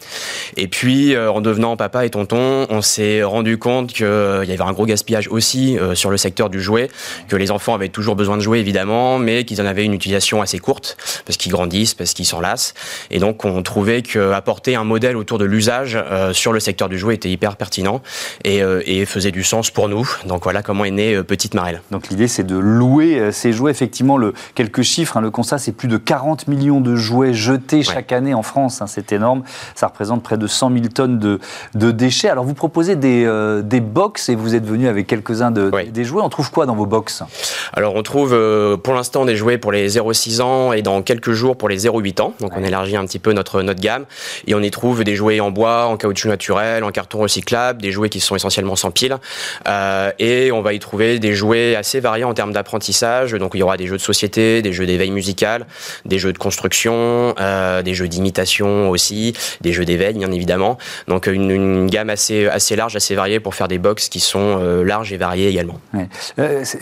Et 0.57 0.68
puis, 0.68 1.16
en 1.16 1.40
devenant 1.40 1.77
papa 1.77 2.05
et 2.05 2.11
tonton, 2.11 2.66
on 2.68 2.83
s'est 2.83 3.23
rendu 3.23 3.59
compte 3.59 3.92
qu'il 3.92 4.07
y 4.07 4.53
avait 4.53 4.61
un 4.61 4.73
gros 4.73 4.87
gaspillage 4.87 5.29
aussi 5.29 5.79
sur 5.94 6.11
le 6.11 6.16
secteur 6.16 6.51
du 6.51 6.61
jouet, 6.61 6.88
que 7.29 7.37
les 7.37 7.51
enfants 7.51 7.75
avaient 7.75 7.88
toujours 7.88 8.16
besoin 8.16 8.37
de 8.37 8.42
jouer 8.42 8.59
évidemment, 8.59 9.18
mais 9.18 9.44
qu'ils 9.44 9.61
en 9.61 9.66
avaient 9.66 9.85
une 9.85 9.94
utilisation 9.94 10.42
assez 10.42 10.59
courte 10.59 10.96
parce 11.25 11.37
qu'ils 11.37 11.53
grandissent, 11.53 11.94
parce 11.94 12.14
qu'ils 12.14 12.27
s'enlacent. 12.27 12.75
Et 13.11 13.18
donc 13.18 13.44
on 13.44 13.62
trouvait 13.62 14.03
qu'apporter 14.03 14.75
un 14.75 14.85
modèle 14.85 15.16
autour 15.16 15.38
de 15.38 15.44
l'usage 15.44 15.96
euh, 15.96 16.33
sur 16.33 16.53
le 16.53 16.61
secteur 16.61 16.88
du 16.88 16.99
jouet 16.99 17.14
était 17.14 17.31
hyper 17.31 17.57
pertinent 17.57 18.03
euh, 18.46 18.83
et, 18.87 19.05
faisait 19.07 19.33
du 19.33 19.42
sens 19.42 19.70
pour 19.70 19.88
nous. 19.88 20.09
Donc 20.27 20.44
voilà 20.44 20.62
comment 20.62 20.85
est 20.85 20.90
née 20.90 21.14
euh, 21.14 21.25
Petite 21.25 21.55
Marelle. 21.55 21.83
Donc 21.90 22.09
l'idée 22.09 22.29
c'est 22.29 22.44
de 22.44 22.57
louer 22.57 23.33
ces 23.33 23.53
jouets. 23.53 23.70
Effectivement, 23.70 24.18
le, 24.18 24.35
quelques 24.55 24.83
chiffres, 24.83 25.16
hein, 25.16 25.20
le 25.20 25.31
constat 25.31 25.59
c'est 25.59 25.73
plus 25.73 25.88
de 25.88 25.96
40 25.96 26.49
millions 26.49 26.81
de 26.81 26.96
jouets 26.96 27.35
jetés 27.35 27.83
chaque 27.83 28.12
année 28.12 28.35
en 28.35 28.42
France. 28.42 28.83
Hein, 28.83 28.87
c'est 28.87 29.00
énorme. 29.11 29.43
Ça 29.75 29.87
représente 29.87 30.23
près 30.23 30.37
de 30.37 30.47
100 30.47 30.73
000 30.73 30.85
tonnes 30.95 31.19
de, 31.19 31.39
de 31.75 31.91
déchets. 31.91 32.29
Alors 32.29 32.45
vous 32.45 32.55
proposez 32.55 32.97
des, 32.97 33.29
des 33.63 33.81
box 33.81 34.29
et 34.29 34.35
vous 34.35 34.55
êtes 34.55 34.67
venu 34.67 34.89
avec 34.89 35.07
quelques-uns 35.07 35.51
de, 35.51 35.71
des 35.91 36.05
jouets. 36.05 36.23
On 36.23 36.29
trouve 36.29 36.51
quoi 36.51 36.67
dans 36.67 36.75
vos 36.75 36.87
box 36.87 37.23
alors 37.73 37.95
on 37.95 38.03
trouve 38.03 38.33
euh, 38.35 38.77
pour 38.77 38.95
l'instant 38.95 39.25
des 39.25 39.37
jouets 39.37 39.59
pour 39.59 39.73
les 39.73 39.89
0-6 39.89 40.43
ans 40.43 40.73
et 40.73 40.83
dans 40.83 41.03
quelques 41.03 41.33
jours 41.33 41.57
pour 41.57 41.69
les 41.69 41.87
0-8 41.87 42.21
ans. 42.21 42.35
Donc 42.41 42.57
on 42.57 42.65
élargit 42.65 42.97
un 42.97 43.05
petit 43.05 43.19
peu 43.19 43.33
notre, 43.33 43.63
notre 43.63 43.81
gamme 43.81 44.05
et 44.47 44.55
on 44.55 44.61
y 44.61 44.71
trouve 44.71 45.05
des 45.05 45.15
jouets 45.15 45.41
en 45.41 45.51
bois, 45.51 45.87
en 45.87 45.97
caoutchouc 45.97 46.29
naturel, 46.29 46.85
en 46.85 46.91
carton 46.91 47.19
recyclable, 47.19 47.81
des 47.81 47.93
jouets 47.93 48.09
qui 48.09 48.21
sont 48.21 48.37
essentiellement 48.37 48.77
sans 48.77 48.91
pile. 48.91 49.17
Euh, 49.69 50.11
et 50.19 50.53
on 50.53 50.63
va 50.63 50.73
y 50.73 50.79
trouver 50.79 51.19
des 51.19 51.35
jouets 51.35 51.77
assez 51.77 52.01
variés 52.01 52.25
en 52.25 52.35
termes 52.35 52.53
d'apprentissage. 52.53 53.33
Donc 53.33 53.53
il 53.55 53.59
y 53.59 53.63
aura 53.63 53.77
des 53.77 53.87
jeux 53.87 53.97
de 53.97 54.03
société, 54.03 54.63
des 54.63 54.73
jeux 54.73 54.87
d'éveil 54.87 55.11
musical, 55.11 55.67
des 56.05 56.19
jeux 56.19 56.33
de 56.33 56.39
construction, 56.39 57.35
euh, 57.41 57.83
des 57.83 57.95
jeux 57.95 58.09
d'imitation 58.09 58.89
aussi, 58.90 59.35
des 59.61 59.72
jeux 59.72 59.85
d'éveil 59.85 60.14
bien 60.14 60.33
évidemment. 60.33 60.79
Donc 61.09 61.26
une, 61.26 61.50
une, 61.50 61.87
gamme 61.87 62.11
assez, 62.11 62.46
assez 62.46 62.76
large, 62.76 62.96
assez 62.96 63.14
variée 63.14 63.40
pour 63.40 63.55
faire 63.55 63.68
des 63.68 63.79
box 63.79 64.09
qui 64.09 64.20
sont 64.20 64.59
larges 64.85 65.12
et 65.12 65.16
variées 65.16 65.48
également. 65.48 65.81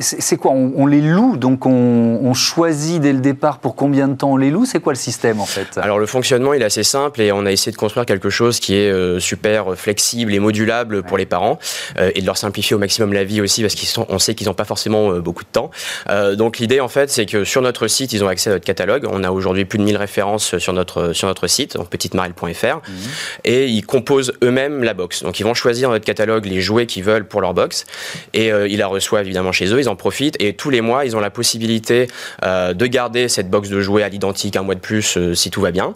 c'est 0.00 0.36
quoi? 0.36 0.52
On, 0.52 0.86
les 0.86 1.00
loue, 1.00 1.36
donc 1.36 1.66
on, 1.66 2.34
choisit 2.34 3.00
dès 3.00 3.12
le 3.12 3.20
départ 3.20 3.58
pour 3.58 3.74
combien 3.74 4.08
de 4.08 4.14
temps 4.14 4.32
on 4.32 4.36
les 4.36 4.50
loue? 4.50 4.64
C'est 4.64 4.80
quoi 4.80 4.92
le 4.92 4.98
système 4.98 5.40
en 5.40 5.46
fait? 5.46 5.78
Alors 5.78 5.98
le 5.98 6.06
fonctionnement 6.06 6.54
il 6.54 6.62
est 6.62 6.64
assez 6.64 6.82
simple 6.82 7.20
et 7.20 7.32
on 7.32 7.46
a 7.46 7.52
essayé 7.52 7.72
de 7.72 7.76
construire 7.76 8.06
quelque 8.06 8.30
chose 8.30 8.60
qui 8.60 8.74
est 8.74 8.90
euh, 8.90 9.20
super 9.20 9.76
flexible 9.76 10.32
et 10.34 10.38
modulable 10.38 11.02
pour 11.02 11.18
les 11.18 11.26
parents 11.26 11.58
euh, 11.98 12.10
et 12.14 12.20
de 12.20 12.26
leur 12.26 12.36
simplifier 12.36 12.76
au 12.76 12.78
maximum 12.78 13.12
la 13.12 13.24
vie 13.24 13.40
aussi 13.40 13.62
parce 13.62 13.74
qu'on 13.74 14.18
sait 14.18 14.34
qu'ils 14.34 14.46
n'ont 14.46 14.54
pas 14.54 14.64
forcément 14.64 15.12
euh, 15.12 15.20
beaucoup 15.20 15.44
de 15.44 15.48
temps. 15.48 15.70
donc 16.36 16.58
l'idée 16.58 16.80
en 16.80 16.88
fait 16.88 17.10
c'est 17.10 17.26
que 17.26 17.44
sur 17.44 17.62
notre 17.62 17.88
site 17.88 18.12
ils 18.12 18.24
ont 18.24 18.28
accès 18.28 18.50
à 18.50 18.54
notre 18.54 18.64
catalogue. 18.64 19.06
On 19.10 19.24
a 19.24 19.30
aujourd'hui 19.30 19.64
plus 19.64 19.78
de 19.78 19.84
1000 19.84 19.96
références 19.96 20.58
sur 20.58 20.72
notre, 20.72 21.12
sur 21.12 21.28
notre 21.28 21.46
site, 21.46 21.76
petitemarelle.fr 21.98 22.76
mhm. 22.88 22.94
et 23.44 23.66
ils 23.66 23.84
composent 23.84 24.32
eux-mêmes 24.42 24.82
la 24.82 24.94
box. 24.94 25.22
Donc 25.22 25.40
ils 25.40 25.44
vont 25.44 25.54
choisir 25.54 25.88
dans 25.88 25.94
notre 25.94 26.06
catalogue 26.06 26.46
les 26.46 26.60
jouets 26.60 26.86
qu'ils 26.86 27.04
veulent 27.04 27.26
pour 27.26 27.40
leur 27.40 27.54
box 27.54 27.84
et 28.34 28.48
ils 28.48 28.78
la 28.78 28.86
reçoivent 28.86 29.24
évidemment 29.24 29.52
chez 29.52 29.72
eux, 29.72 29.80
ils 29.80 29.88
en 29.88 29.96
profitent 29.96 30.36
et 30.40 30.54
tous 30.54 30.70
les 30.70 30.80
mois, 30.80 31.04
ils 31.04 31.16
ont 31.16 31.20
la 31.20 31.30
possibilité 31.30 32.08
euh, 32.44 32.74
de 32.74 32.86
garder 32.86 33.28
cette 33.28 33.50
box 33.50 33.68
de 33.68 33.80
jouets 33.80 34.02
à 34.02 34.08
l'identique 34.08 34.56
un 34.56 34.62
mois 34.62 34.74
de 34.74 34.80
plus 34.80 35.16
euh, 35.16 35.34
si 35.34 35.50
tout 35.50 35.60
va 35.60 35.70
bien. 35.70 35.94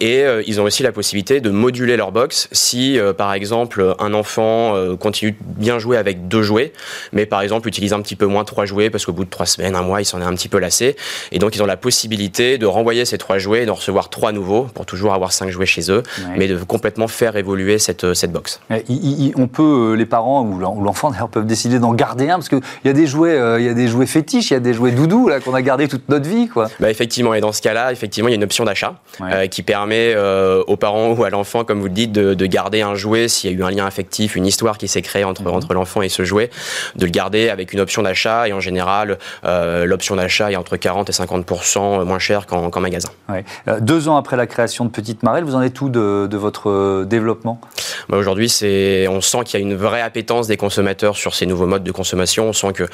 Et 0.00 0.22
euh, 0.22 0.42
ils 0.46 0.60
ont 0.60 0.64
aussi 0.64 0.82
la 0.82 0.92
possibilité 0.92 1.40
de 1.40 1.50
moduler 1.50 1.96
leur 1.96 2.12
box 2.12 2.48
si, 2.52 2.98
par 3.16 3.32
exemple, 3.32 3.94
un 3.98 4.14
enfant 4.14 4.74
continue 4.96 5.32
de 5.32 5.36
bien 5.40 5.78
jouer 5.78 5.96
avec 5.96 6.28
deux 6.28 6.42
jouets, 6.42 6.72
mais 7.12 7.26
par 7.26 7.42
exemple 7.42 7.68
utilise 7.68 7.92
un 7.92 8.00
petit 8.00 8.16
peu 8.16 8.26
moins 8.26 8.44
trois 8.44 8.64
jouets 8.64 8.90
parce 8.90 9.06
qu'au 9.06 9.12
bout 9.12 9.24
de 9.24 9.30
trois 9.30 9.46
semaines, 9.46 9.74
un 9.74 9.82
mois, 9.82 10.00
il 10.00 10.04
s'en 10.04 10.20
est 10.20 10.24
un 10.24 10.34
petit 10.34 10.48
peu 10.48 10.58
lassé. 10.58 10.96
Et 11.30 11.38
donc, 11.38 11.56
ils 11.56 11.62
ont 11.62 11.66
la 11.66 11.76
possibilité 11.76 12.58
de 12.58 12.66
renvoyer 12.66 13.04
ces 13.04 13.18
trois 13.18 13.38
jouets 13.38 13.62
et 13.62 13.66
d'en 13.66 13.74
recevoir 13.74 14.10
trois 14.10 14.32
nouveaux 14.32 14.64
pour 14.64 14.86
toujours 14.86 15.14
avoir 15.14 15.32
jouets 15.50 15.66
chez 15.66 15.90
eux, 15.90 16.02
mais 16.36 16.48
de 16.48 16.56
complètement 16.56 17.08
faire 17.08 17.36
évoluer 17.36 17.78
cette, 17.78 18.14
cette 18.14 18.32
box. 18.32 18.60
on 18.70 19.48
peut, 19.48 19.94
les 19.94 20.06
parents 20.06 20.42
ou 20.42 20.58
l'enfant 20.58 21.10
d'ailleurs 21.10 21.28
peuvent 21.28 21.46
décider 21.46 21.78
d'en 21.78 21.94
garder 21.94 22.30
un 22.30 22.34
parce 22.34 22.48
qu'il 22.48 22.60
y 22.84 22.88
a 22.88 22.92
des 22.92 23.06
jouets, 23.06 23.38
il 23.58 23.64
y 23.64 23.68
a 23.68 23.74
des 23.74 23.88
jouets 23.88 24.06
fétiches, 24.06 24.50
il 24.50 24.54
y 24.54 24.56
a 24.56 24.60
des 24.60 24.74
jouets 24.74 24.92
doudous 24.92 25.28
là 25.28 25.40
qu'on 25.40 25.54
a 25.54 25.62
gardé 25.62 25.88
toute 25.88 26.08
notre 26.08 26.28
vie, 26.28 26.48
quoi. 26.48 26.68
Bah 26.80 26.90
effectivement, 26.90 27.34
et 27.34 27.40
dans 27.40 27.52
ce 27.52 27.62
cas-là, 27.62 27.92
effectivement, 27.92 28.28
il 28.28 28.32
y 28.32 28.34
a 28.34 28.36
une 28.36 28.44
option 28.44 28.64
d'achat 28.64 28.94
euh, 29.20 29.46
qui 29.46 29.62
permet 29.62 30.12
euh, 30.14 30.62
aux 30.66 30.76
parents 30.76 31.12
ou 31.12 31.24
à 31.24 31.30
l'enfant, 31.30 31.64
comme 31.64 31.80
vous 31.80 31.86
le 31.86 31.92
dites, 31.92 32.12
de, 32.12 32.46
garder 32.46 32.82
un 32.82 32.94
jouet 32.94 33.28
s'il 33.28 33.50
y 33.50 33.54
a 33.54 33.56
eu 33.56 33.62
un 33.62 33.70
lien 33.70 33.86
affectif, 33.86 34.36
une 34.36 34.46
histoire 34.46 34.76
qui 34.76 34.88
s'est 34.88 35.00
créée 35.00 35.24
entre, 35.24 35.42
mhm. 35.42 35.54
entre 35.54 35.74
l'enfant 35.74 36.02
et 36.02 36.08
ce 36.08 36.24
jouet, 36.24 36.50
de 36.96 37.06
le 37.06 37.10
garder 37.10 37.48
avec 37.48 37.72
une 37.72 37.80
option 37.80 38.02
d'achat. 38.02 38.48
Et 38.48 38.52
en 38.52 38.60
général, 38.60 39.18
euh, 39.44 39.86
l'option 39.86 40.16
d'achat 40.16 40.50
est 40.50 40.56
entre 40.56 40.76
40 40.76 41.08
et 41.08 41.12
50 41.12 41.46
moins 42.04 42.18
cher 42.18 42.46
qu'en 42.46 42.80
magasin. 42.80 43.10
deux 43.80 44.08
ans 44.08 44.16
après 44.16 44.36
la 44.36 44.46
création 44.46 44.84
de 44.84 44.90
Petite 44.90 45.22
Vous 45.40 45.54
en 45.54 45.62
êtes 45.62 45.80
où 45.80 45.88
de, 45.88 46.36
votre 46.36 47.04
développement? 47.04 47.60
Bah 48.08 48.18
Aujourd'hui, 48.18 48.52
on 49.08 49.20
sent 49.20 49.38
qu'il 49.44 49.60
y 49.60 49.62
a 49.62 49.66
une 49.66 49.74
vraie 49.74 50.02
appétence 50.02 50.46
des 50.46 50.56
consommateurs 50.56 51.16
sur 51.16 51.34
ces 51.34 51.46
nouveaux 51.46 51.66
modes 51.66 51.84
de 51.84 51.92
consommation. 51.92 52.48
On 52.48 52.52
sent 52.52 52.72
que, 52.74 52.84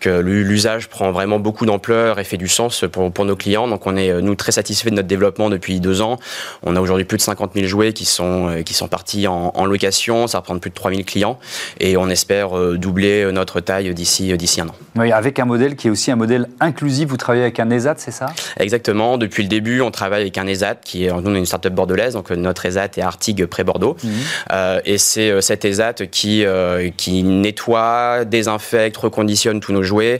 que 0.00 0.20
l'usage 0.20 0.88
prend 0.88 1.10
vraiment 1.10 1.38
beaucoup 1.38 1.66
d'ampleur 1.66 2.18
et 2.18 2.24
fait 2.24 2.36
du 2.36 2.48
sens 2.48 2.84
pour, 2.90 3.12
pour, 3.12 3.24
nos 3.24 3.36
clients. 3.36 3.66
Donc 3.68 3.86
on 3.86 3.96
est, 3.96 4.10
euh, 4.10 4.20
nous, 4.20 4.34
très 4.34 4.52
satisfaits 4.52 4.90
de 4.90 4.96
notre 4.96 5.08
développement 5.08 5.50
depuis 5.50 5.80
deux 5.80 6.00
ans. 6.00 6.18
On 6.62 6.76
a 6.76 6.80
aujourd'hui 6.80 7.04
plus 7.04 7.16
de 7.16 7.22
50 7.22 7.54
000 7.54 7.66
jouets 7.66 7.92
qui 7.92 8.04
sont, 8.04 8.48
euh, 8.48 8.62
qui 8.62 8.74
sont 8.74 8.88
partis 8.88 9.26
en, 9.26 9.52
en 9.54 9.66
location. 9.66 10.26
Ça 10.26 10.38
représente 10.38 10.60
plus 10.60 10.70
de 10.70 10.74
3 10.74 10.90
000 10.92 11.02
clients. 11.04 11.38
Et 11.80 11.96
on 11.96 12.08
espère 12.08 12.56
euh, 12.56 12.78
doubler 12.78 13.30
notre 13.32 13.60
taille 13.60 13.92
d'ici, 13.94 14.36
d'ici 14.36 14.60
un 14.60 14.68
an. 14.68 14.74
Oui, 14.96 15.10
avec 15.12 15.38
un 15.38 15.44
modèle 15.44 15.76
qui 15.76 15.88
est 15.88 15.90
aussi 15.90 16.10
un 16.10 16.16
modèle 16.16 16.48
inclusif. 16.60 17.08
Vous 17.08 17.16
travaillez 17.16 17.42
avec 17.42 17.58
un 17.60 17.70
ESAT, 17.70 17.94
c'est 17.98 18.10
ça? 18.10 18.26
Exactement. 18.58 19.18
Depuis 19.18 19.42
le 19.42 19.48
début, 19.48 19.80
on 19.80 19.90
travaille 19.90 20.22
avec 20.22 20.38
un 20.38 20.46
ESAT 20.46 20.76
qui 20.76 21.04
est, 21.04 21.12
nous, 21.12 21.30
on 21.30 21.34
est 21.34 21.38
une 21.38 21.46
startup 21.46 21.74
bordelaise. 21.78 22.14
Donc 22.14 22.30
notre 22.30 22.66
ESAT 22.66 22.98
est 22.98 23.02
Artigue 23.02 23.46
près-Bordeaux. 23.46 23.96
Mhm. 24.02 24.10
Euh, 24.52 24.80
et 24.84 24.98
c'est 24.98 25.40
cet 25.40 25.64
ESAT 25.64 26.06
qui, 26.10 26.44
qui 26.96 27.22
nettoie, 27.22 28.24
désinfecte, 28.24 28.96
reconditionne 28.96 29.60
tous 29.60 29.72
nos 29.72 29.82
jouets, 29.82 30.18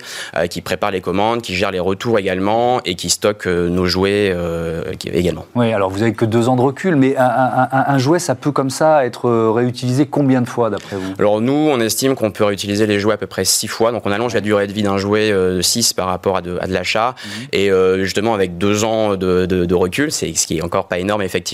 qui 0.51 0.61
prépare 0.61 0.91
les 0.91 1.01
commandes, 1.01 1.43
qui 1.43 1.55
gère 1.55 1.71
les 1.71 1.81
retours 1.81 2.19
également 2.19 2.81
et 2.85 2.95
qui 2.95 3.11
stocke 3.11 3.47
euh, 3.47 3.69
nos 3.69 3.87
jouets 3.87 4.33
euh, 4.35 4.83
également. 5.13 5.47
Oui, 5.55 5.73
alors 5.73 5.91
vous 5.91 6.03
avez 6.03 6.13
que 6.13 6.25
deux 6.25 6.49
ans 6.49 6.57
de 6.57 6.61
recul, 6.61 6.97
mais 6.97 7.15
un, 7.17 7.99
jouet, 7.99 8.19
ça 8.19 8.35
peut 8.35 8.53
comme 8.53 8.71
ça 8.71 9.05
être 9.05 9.29
euh, 9.29 9.51
réutilisé 9.51 10.07
combien 10.07 10.41
de 10.41 10.49
fois 10.49 10.71
d'après 10.71 10.97
vous? 10.97 11.15
Alors 11.19 11.41
nous, 11.41 11.53
on 11.53 11.81
estime 11.81 12.15
qu'on 12.15 12.31
peut 12.31 12.45
réutiliser 12.45 12.87
les 12.87 12.99
jouets 12.99 13.15
à 13.15 13.17
peu 13.17 13.27
près 13.27 13.45
six 13.45 13.69
fois, 13.69 13.93
donc 13.93 14.07
on 14.07 14.13
allonge 14.13 14.35
la 14.35 14.41
durée 14.41 14.67
de 14.67 14.73
vie 14.73 14.83
d'un 14.83 14.99
jouet 14.99 15.31
de 15.31 15.61
6 15.61 15.93
par 15.93 16.07
rapport 16.07 16.37
à 16.37 16.43
de, 16.43 16.59
l'achat. 16.69 17.15
Mhm. 17.25 17.47
Et 17.53 17.71
justement, 17.99 18.35
avec 18.35 18.59
deux 18.59 18.85
ans 18.85 19.17
de, 19.17 19.75
recul, 19.75 20.11
c'est 20.11 20.35
ce 20.35 20.47
qui 20.47 20.59
est 20.59 20.63
encore 20.63 20.89
pas 20.89 20.99
énorme 20.99 21.23
effectivement, 21.23 21.48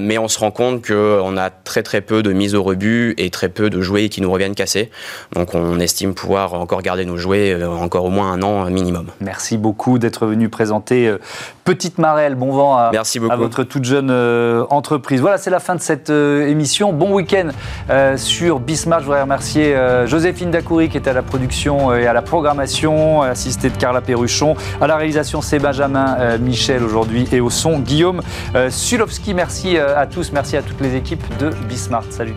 mais 0.00 0.18
on 0.18 0.28
se 0.28 0.38
rend 0.38 0.50
compte 0.50 0.86
qu'on 0.86 1.36
a 1.36 1.50
très 1.50 1.82
très 1.82 2.00
peu 2.00 2.22
de 2.22 2.32
mise 2.32 2.54
au 2.54 2.62
rebut 2.62 3.14
et 3.18 3.30
très 3.30 3.48
peu 3.48 3.70
de 3.70 3.80
jouets 3.80 4.08
qui 4.08 4.20
nous 4.20 4.30
reviennent 4.30 4.54
cassés. 4.54 4.90
Donc 5.34 5.54
on 5.54 5.78
estime 5.80 6.14
pouvoir 6.14 6.54
encore 6.54 6.82
garder 6.82 7.04
nos 7.04 7.16
jouets 7.16 7.62
encore 7.64 8.04
au 8.04 8.10
moins 8.10 8.32
un 8.32 8.42
an 8.42 8.64
minimum. 8.70 9.06
Merci 9.20 9.56
beaucoup 9.56 9.98
d'être 9.98 10.26
venu 10.26 10.48
présenter 10.48 11.08
euh, 11.08 11.18
Petite 11.64 11.98
Marelle. 11.98 12.34
Bon 12.34 12.52
vent 12.52 12.76
à, 12.76 12.90
votre 13.36 13.64
toute 13.64 13.84
jeune 13.84 14.10
euh, 14.10 14.64
entreprise. 14.70 15.20
Voilà, 15.20 15.38
c'est 15.38 15.50
la 15.50 15.60
fin 15.60 15.74
de 15.74 15.80
cette 15.80 16.10
euh, 16.10 16.48
émission. 16.48 16.92
Bon 16.92 17.12
week-end 17.12 17.50
sur 18.16 18.60
Bismarck. 18.60 19.02
Je 19.02 19.06
voudrais 19.06 19.22
remercier 19.22 19.76
Joséphine 20.06 20.50
Dacoury 20.50 20.88
qui 20.88 20.96
était 20.96 21.10
à 21.10 21.12
la 21.12 21.22
production 21.22 21.94
et 21.94 22.06
à 22.06 22.12
la 22.12 22.22
programmation, 22.22 23.22
assistée 23.22 23.70
de 23.70 23.76
Carla 23.76 24.00
Perruchon. 24.00 24.56
À 24.80 24.86
la 24.86 24.96
réalisation, 24.96 25.40
c'est 25.40 25.58
Benjamin 25.58 26.38
Michel 26.38 26.82
aujourd'hui 26.82 27.28
et 27.32 27.40
au 27.40 27.50
son, 27.50 27.78
Guillaume 27.78 28.22
Merci 29.34 29.76
à 29.76 30.06
tous, 30.06 30.32
merci 30.32 30.56
à 30.56 30.62
toutes 30.62 30.80
les 30.80 30.94
équipes 30.96 31.24
de 31.38 31.50
Bismarck. 31.68 32.12
Salut. 32.12 32.34